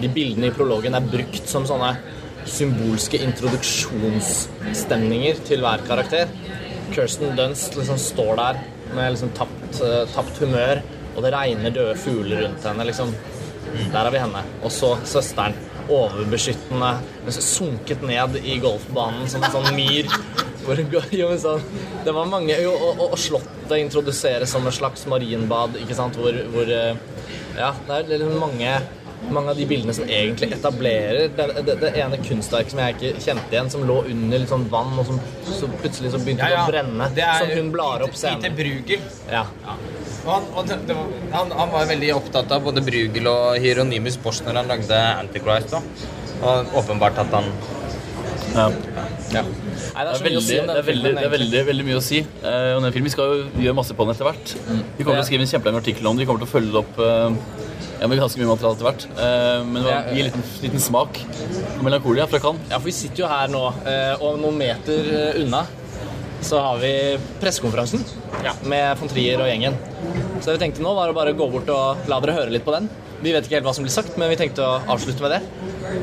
de 0.00 0.08
bildene 0.12 0.46
i 0.50 0.54
prologen 0.54 0.94
er 0.98 1.08
brukt 1.10 1.46
som 1.50 1.62
sånne 1.68 1.92
symbolske 2.46 3.18
introduksjonsstemninger 3.26 5.34
til 5.48 5.58
hver 5.64 5.80
karakter. 5.88 6.26
Kirsten 6.94 7.28
Dunst 7.38 7.72
liksom 7.74 7.98
står 7.98 8.34
der 8.38 8.54
med 8.94 9.06
liksom 9.16 9.30
tapt, 9.34 9.80
eh, 9.82 10.04
tapt 10.14 10.36
humør, 10.38 10.78
og 11.16 11.24
det 11.24 11.32
regner 11.34 11.74
døde 11.74 11.96
fugler 11.98 12.44
rundt 12.44 12.68
henne. 12.68 12.86
liksom. 12.90 13.14
Der 13.92 13.98
har 13.98 14.10
vi 14.10 14.20
henne. 14.20 14.44
Og 14.62 14.72
så 14.72 14.96
søsteren. 15.04 15.56
Overbeskyttende, 15.86 16.96
sunket 17.30 18.00
ned 18.02 18.40
i 18.42 18.56
golfbanen 18.58 19.28
som 19.30 19.44
en 19.46 19.52
sånn 19.54 19.68
myr. 19.76 20.10
Hvor 20.66 20.80
jo, 21.14 21.28
sånn, 21.38 21.62
det 22.02 22.14
var 22.14 22.26
mange, 22.26 22.56
jo, 22.58 22.72
og, 22.74 23.04
og, 23.04 23.14
Slottet 23.22 23.76
introduseres 23.78 24.50
som 24.50 24.66
et 24.66 24.74
slags 24.74 25.06
marinbad, 25.06 25.78
ikke 25.78 25.94
sant, 25.94 26.18
hvor, 26.18 26.34
hvor 26.50 26.72
eh, 26.74 26.98
Ja, 27.54 27.70
det 27.86 28.18
er 28.18 28.24
mange 28.34 28.72
mange 29.30 29.50
av 29.50 29.58
de 29.58 29.64
bildene 29.66 29.94
som 29.96 30.08
egentlig 30.08 30.50
etablerer 30.54 31.30
det, 31.36 31.46
det, 31.66 31.76
det 31.80 31.92
ene 31.98 32.18
kunstverket 32.22 32.74
som 32.74 32.82
jeg 32.82 32.96
ikke 32.96 33.24
kjente 33.24 33.54
igjen, 33.54 33.70
som 33.72 33.86
lå 33.88 33.96
under 34.12 34.42
litt 34.42 34.52
sånn 34.52 34.66
vann, 34.70 34.92
og 35.00 35.08
som 35.08 35.20
så 35.46 35.70
plutselig 35.80 36.12
så 36.14 36.20
begynte 36.22 36.50
det 36.52 36.60
å 36.60 36.66
brenne. 36.68 37.08
Det 37.16 37.24
er 37.24 37.40
som 37.42 37.52
hun 37.56 37.72
blar 37.74 38.04
opp 38.06 38.16
senere. 38.18 38.52
Brugel. 38.56 39.02
Ja. 39.30 39.44
Og 39.66 39.85
han, 40.34 40.44
og 40.56 40.66
det, 40.68 40.76
det 40.88 40.96
var, 40.96 41.06
han, 41.32 41.50
han 41.60 41.70
var 41.72 41.86
veldig 41.90 42.10
opptatt 42.16 42.52
av 42.56 42.62
både 42.66 42.82
Brugel 42.86 43.26
og 43.30 43.56
Hieronymus 43.62 44.16
Bosch 44.22 44.42
når 44.46 44.60
han 44.62 44.70
lagde 44.72 45.00
Antichrist. 45.22 45.70
Da. 45.74 45.80
Og 46.42 46.76
åpenbart 46.82 47.18
at 47.24 47.32
han 47.38 47.50
Ja. 48.56 48.70
ja. 49.34 49.42
Nei, 49.42 50.02
det 50.04 50.12
er 50.14 50.22
veldig, 50.24 50.42
si 50.44 50.54
det 50.56 50.76
er 50.80 50.84
veldig, 50.86 51.10
det 51.18 51.24
er 51.26 51.32
veldig, 51.32 51.60
veldig 51.68 51.84
mye 51.88 51.96
å 51.98 52.04
si 52.04 52.20
eh, 52.22 52.72
om 52.76 52.82
den 52.84 52.92
filmen. 52.94 53.08
Vi 53.10 53.12
skal 53.14 53.32
jo 53.32 53.64
gjøre 53.66 53.76
masse 53.76 53.96
på 53.96 54.04
den 54.06 54.14
etter 54.14 54.28
hvert. 54.28 54.52
Vi 54.96 55.04
kommer 55.04 55.18
til 55.18 55.24
å 55.24 55.28
skrive 55.28 55.44
en 55.44 55.50
kjempelang 55.50 55.80
artikkel 55.82 56.08
om 56.08 56.16
det. 56.16 56.24
Vi 56.24 56.28
kommer 56.30 56.44
til 56.44 56.48
å 56.48 56.52
følge 56.54 56.72
det 56.72 56.80
opp 56.80 57.00
eh, 57.04 57.64
ja, 58.00 58.08
med 58.08 58.20
ganske 58.22 58.40
mye 58.40 58.48
materiale 58.52 58.76
etter 58.78 58.88
hvert. 58.88 59.06
Eh, 59.16 59.64
men 59.68 59.82
det 59.82 59.90
var- 59.90 60.08
gi 60.12 60.22
en 60.24 60.28
liten, 60.30 60.46
liten 60.64 60.84
smak 60.86 61.20
Melankolia 61.84 62.26
fra 62.30 62.40
Cannes. 62.46 62.64
Ja, 62.70 62.78
for 62.78 62.88
vi 62.88 62.96
sitter 62.96 63.24
jo 63.24 63.28
her 63.34 63.52
nå, 63.52 63.64
eh, 63.92 64.14
og 64.24 64.40
noen 64.40 64.56
meter 64.62 65.12
eh, 65.20 65.42
unna. 65.44 65.64
Så 66.44 66.60
har 66.60 66.78
vi 66.82 66.92
pressekonferansen 67.40 68.04
med 68.68 68.98
von 69.00 69.10
Trier 69.10 69.40
og 69.42 69.48
gjengen. 69.50 69.76
Så 70.40 70.50
det 70.50 70.58
vi 70.58 70.62
tenkte 70.66 70.84
nå, 70.84 70.92
var 70.96 71.10
å 71.10 71.16
bare 71.16 71.34
gå 71.36 71.48
bort 71.50 71.70
og 71.72 72.08
la 72.10 72.20
dere 72.22 72.36
høre 72.36 72.54
litt 72.54 72.66
på 72.66 72.74
den. 72.76 72.88
Vi 73.22 73.32
vet 73.32 73.46
ikke 73.46 73.56
helt 73.56 73.66
hva 73.66 73.72
som 73.74 73.86
blir 73.86 73.94
sagt, 73.94 74.18
men 74.20 74.28
vi 74.28 74.36
tenkte 74.36 74.64
å 74.64 74.76
avslutte 74.92 75.24
med 75.24 75.32
det. 75.36 75.40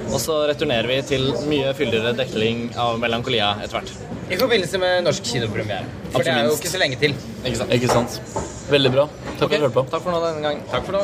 Og 0.10 0.18
så 0.22 0.40
returnerer 0.50 0.90
vi 0.90 0.98
til 1.06 1.30
mye 1.50 1.74
fyldigere 1.78 2.16
dekling 2.18 2.72
av 2.80 2.98
Melankolia 3.02 3.54
etter 3.62 3.78
hvert. 3.78 3.94
I 4.34 4.40
forbindelse 4.40 4.80
med 4.82 5.04
norsk 5.06 5.28
kinopremiere. 5.30 5.86
For 6.14 6.26
det 6.26 6.34
er 6.34 6.48
jo 6.48 6.56
ikke 6.58 6.72
så 6.72 6.82
lenge 6.82 6.98
til. 7.02 7.14
Ikke 7.44 7.60
sant? 7.60 7.76
Ikke 7.78 7.92
sant? 7.92 8.12
Veldig 8.72 8.92
bra. 8.96 9.06
Takk 9.38 9.46
for 9.46 9.54
at 9.54 9.60
du 9.60 9.66
hørte 9.68 9.78
på. 9.78 9.86
Takk 9.94 10.06
for 10.08 10.16
nå 10.16 10.20
denne 10.24 10.42
gang. 10.48 10.58
Takk 10.72 10.84
for 10.88 10.94
nå. 10.98 11.04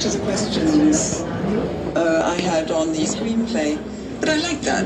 To 0.00 0.08
the 0.08 0.18
questions 0.24 1.29
uh, 1.96 2.22
I 2.24 2.40
had 2.40 2.70
on 2.70 2.92
the 2.92 3.04
screenplay. 3.04 3.78
But 4.20 4.28
I 4.28 4.36
like 4.36 4.60
that. 4.62 4.84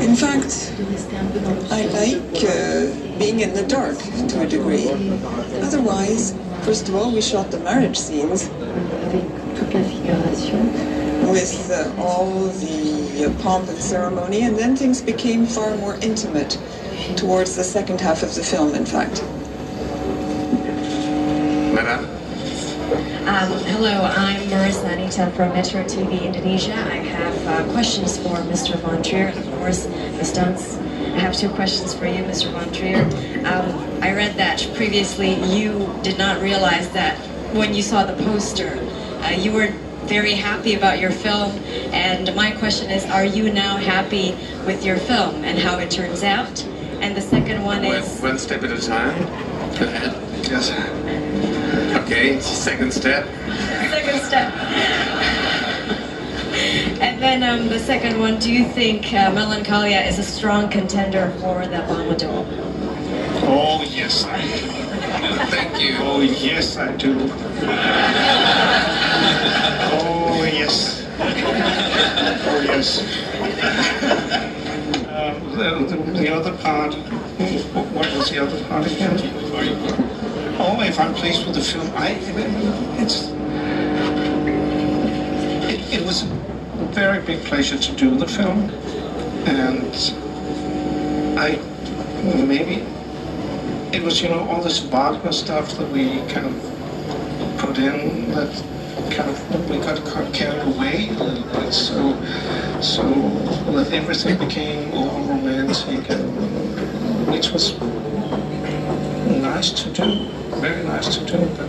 In 0.00 0.14
fact, 0.14 0.72
I 1.72 1.86
like 1.86 2.44
uh, 2.44 3.18
being 3.18 3.40
in 3.40 3.52
the 3.52 3.64
dark 3.66 3.98
to 4.28 4.42
a 4.42 4.46
degree. 4.46 4.88
Otherwise, 5.60 6.36
first 6.62 6.88
of 6.88 6.94
all, 6.94 7.12
we 7.12 7.20
shot 7.20 7.50
the 7.50 7.58
marriage 7.58 7.98
scenes 7.98 8.48
with 11.28 11.70
uh, 11.70 11.92
all 12.00 12.46
the 12.46 13.26
uh, 13.26 13.42
pomp 13.42 13.68
and 13.68 13.78
ceremony, 13.78 14.42
and 14.42 14.56
then 14.56 14.76
things 14.76 15.02
became 15.02 15.46
far 15.46 15.76
more 15.76 15.96
intimate 15.96 16.58
towards 17.16 17.56
the 17.56 17.64
second 17.64 18.00
half 18.00 18.22
of 18.22 18.34
the 18.34 18.42
film, 18.44 18.74
in 18.74 18.86
fact. 18.86 19.22
Madame? 21.74 22.11
Um, 23.32 23.50
hello, 23.64 24.02
I'm 24.02 24.42
Marissa 24.50 24.92
Anita 24.92 25.30
from 25.30 25.54
Metro 25.54 25.82
TV 25.84 26.22
Indonesia. 26.22 26.74
I 26.74 26.96
have 26.96 27.46
uh, 27.46 27.72
questions 27.72 28.18
for 28.18 28.36
Mr. 28.52 28.78
Von 28.80 29.02
Trier 29.02 29.28
and, 29.28 29.38
of 29.38 29.46
course, 29.58 29.86
Ms. 29.86 30.32
Dunst. 30.36 30.78
I 31.14 31.18
have 31.18 31.34
two 31.34 31.48
questions 31.48 31.94
for 31.94 32.04
you, 32.04 32.22
Mr. 32.24 32.52
Von 32.52 32.70
Trier. 32.74 33.00
Um, 33.46 34.02
I 34.02 34.12
read 34.12 34.36
that 34.36 34.68
previously 34.74 35.32
you 35.44 35.98
did 36.02 36.18
not 36.18 36.42
realize 36.42 36.90
that 36.90 37.16
when 37.54 37.72
you 37.72 37.80
saw 37.80 38.04
the 38.04 38.22
poster, 38.22 38.78
uh, 39.24 39.30
you 39.30 39.50
were 39.50 39.68
very 40.04 40.34
happy 40.34 40.74
about 40.74 40.98
your 41.00 41.10
film. 41.10 41.52
And 41.90 42.36
my 42.36 42.50
question 42.50 42.90
is, 42.90 43.06
are 43.06 43.24
you 43.24 43.50
now 43.50 43.78
happy 43.78 44.32
with 44.66 44.84
your 44.84 44.98
film 44.98 45.42
and 45.42 45.58
how 45.58 45.78
it 45.78 45.90
turns 45.90 46.22
out? 46.22 46.62
And 47.00 47.16
the 47.16 47.22
second 47.22 47.64
one 47.64 47.82
One, 47.82 47.96
is... 47.96 48.20
one 48.20 48.38
step 48.38 48.62
at 48.62 48.72
a 48.72 48.86
time. 48.86 49.22
Yes. 50.44 51.21
Okay, 51.94 52.40
second 52.40 52.92
step. 52.92 53.26
Second 53.26 54.20
step. 54.22 54.52
and 57.00 57.20
then 57.22 57.42
um, 57.42 57.68
the 57.68 57.78
second 57.78 58.18
one, 58.18 58.38
do 58.38 58.52
you 58.52 58.64
think 58.64 59.12
uh, 59.12 59.30
Melancholia 59.32 60.00
is 60.00 60.18
a 60.18 60.22
strong 60.22 60.70
contender 60.70 61.30
for 61.40 61.66
the 61.66 61.82
Palma 61.86 62.16
d'Or? 62.16 62.46
Oh, 63.44 63.82
yes, 63.90 64.24
I 64.24 64.40
do. 64.40 64.48
Thank 65.50 65.80
you. 65.82 65.96
Oh, 65.98 66.20
yes, 66.20 66.76
I 66.78 66.96
do. 66.96 67.14
Oh, 69.94 70.44
yes. 70.44 71.04
Oh, 71.18 72.60
yes. 72.64 73.00
Um, 75.12 75.34
the, 75.56 75.96
the, 75.96 75.96
the 76.18 76.34
other 76.34 76.56
part, 76.58 76.94
what 76.94 78.12
was 78.16 78.30
the 78.30 78.38
other 78.42 78.64
part 78.64 78.86
again? 78.86 80.21
Oh, 80.58 80.80
if 80.82 81.00
I'm 81.00 81.14
pleased 81.14 81.46
with 81.46 81.54
the 81.54 81.60
film, 81.60 81.90
I, 81.96 82.10
it's, 83.00 83.28
it, 85.68 86.00
it 86.00 86.06
was 86.06 86.22
a 86.22 86.26
very 86.92 87.20
big 87.22 87.42
pleasure 87.44 87.78
to 87.78 87.92
do 87.96 88.16
the 88.16 88.28
film, 88.28 88.70
and 89.46 89.94
I 91.38 91.58
maybe 92.44 92.86
it 93.96 94.02
was, 94.02 94.22
you 94.22 94.28
know, 94.28 94.40
all 94.48 94.62
this 94.62 94.78
Wagner 94.80 95.32
stuff 95.32 95.76
that 95.78 95.90
we 95.90 96.18
kind 96.28 96.46
of 96.46 97.58
put 97.58 97.78
in 97.78 98.30
that 98.32 98.52
kind 99.10 99.30
of 99.30 99.70
we 99.70 99.78
got 99.78 100.32
carried 100.34 100.62
away 100.74 101.08
a 101.08 101.12
little 101.12 101.60
bit. 101.60 101.72
So, 101.72 102.14
so 102.80 103.02
that 103.72 103.92
everything 103.92 104.38
became 104.38 104.92
all 104.92 105.22
romantic, 105.22 106.10
and, 106.10 107.30
which 107.30 107.50
was 107.52 107.78
nice 109.40 109.70
to 109.70 109.90
do, 109.90 110.28
very 110.60 110.82
nice 110.84 111.16
to 111.16 111.24
do. 111.24 111.38
But, 111.56 111.68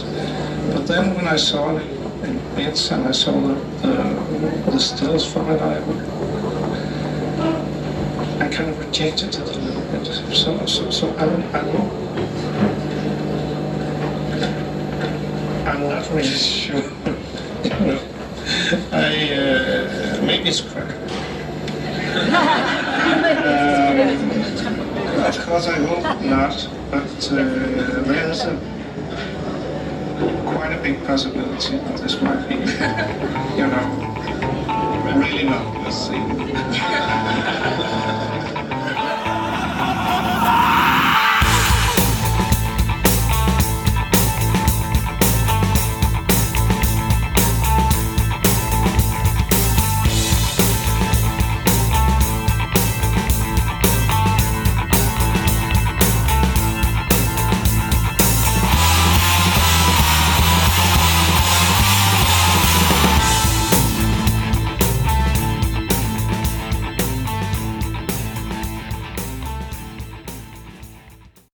but 0.74 0.88
then 0.88 1.16
when 1.16 1.28
I 1.28 1.36
saw 1.36 1.76
it 1.78 1.84
in 2.24 2.40
bits 2.56 2.92
and 2.92 3.08
I 3.08 3.12
saw 3.12 3.32
the, 3.32 3.56
the, 3.82 4.72
the 4.72 4.80
stills 4.80 5.26
from 5.32 5.50
it, 5.52 5.62
I, 5.62 5.78
I 8.44 8.48
kind 8.50 8.70
of 8.70 8.80
rejected 8.80 9.36
it 9.36 9.40
a 9.40 9.60
little 9.60 9.82
bit. 9.92 10.06
So, 10.36 10.66
so, 10.66 10.90
so 10.90 11.10
I'm, 11.18 11.44
I'm, 11.56 11.70
I'm 15.68 15.82
not 15.90 16.10
really 16.12 16.24
sure. 16.24 16.82
I, 18.92 19.34
uh, 19.34 20.22
maybe 20.26 20.50
it's 20.50 20.62
correct. 20.62 20.92
um, 23.44 24.34
of 25.26 25.46
course, 25.46 25.68
I 25.68 25.80
hope 25.86 26.22
not, 26.22 26.70
but 26.94 27.32
uh, 27.32 27.36
there's 28.04 28.42
a 28.44 28.56
quite 30.46 30.74
a 30.74 30.80
big 30.84 31.04
possibility 31.08 31.78
that 31.78 31.98
this 31.98 32.22
might 32.22 32.48
be, 32.48 32.54
you 33.58 33.66
know, 33.66 33.86
really 35.18 35.44
not 35.44 35.74
the 35.84 35.92
thing. 35.92 36.24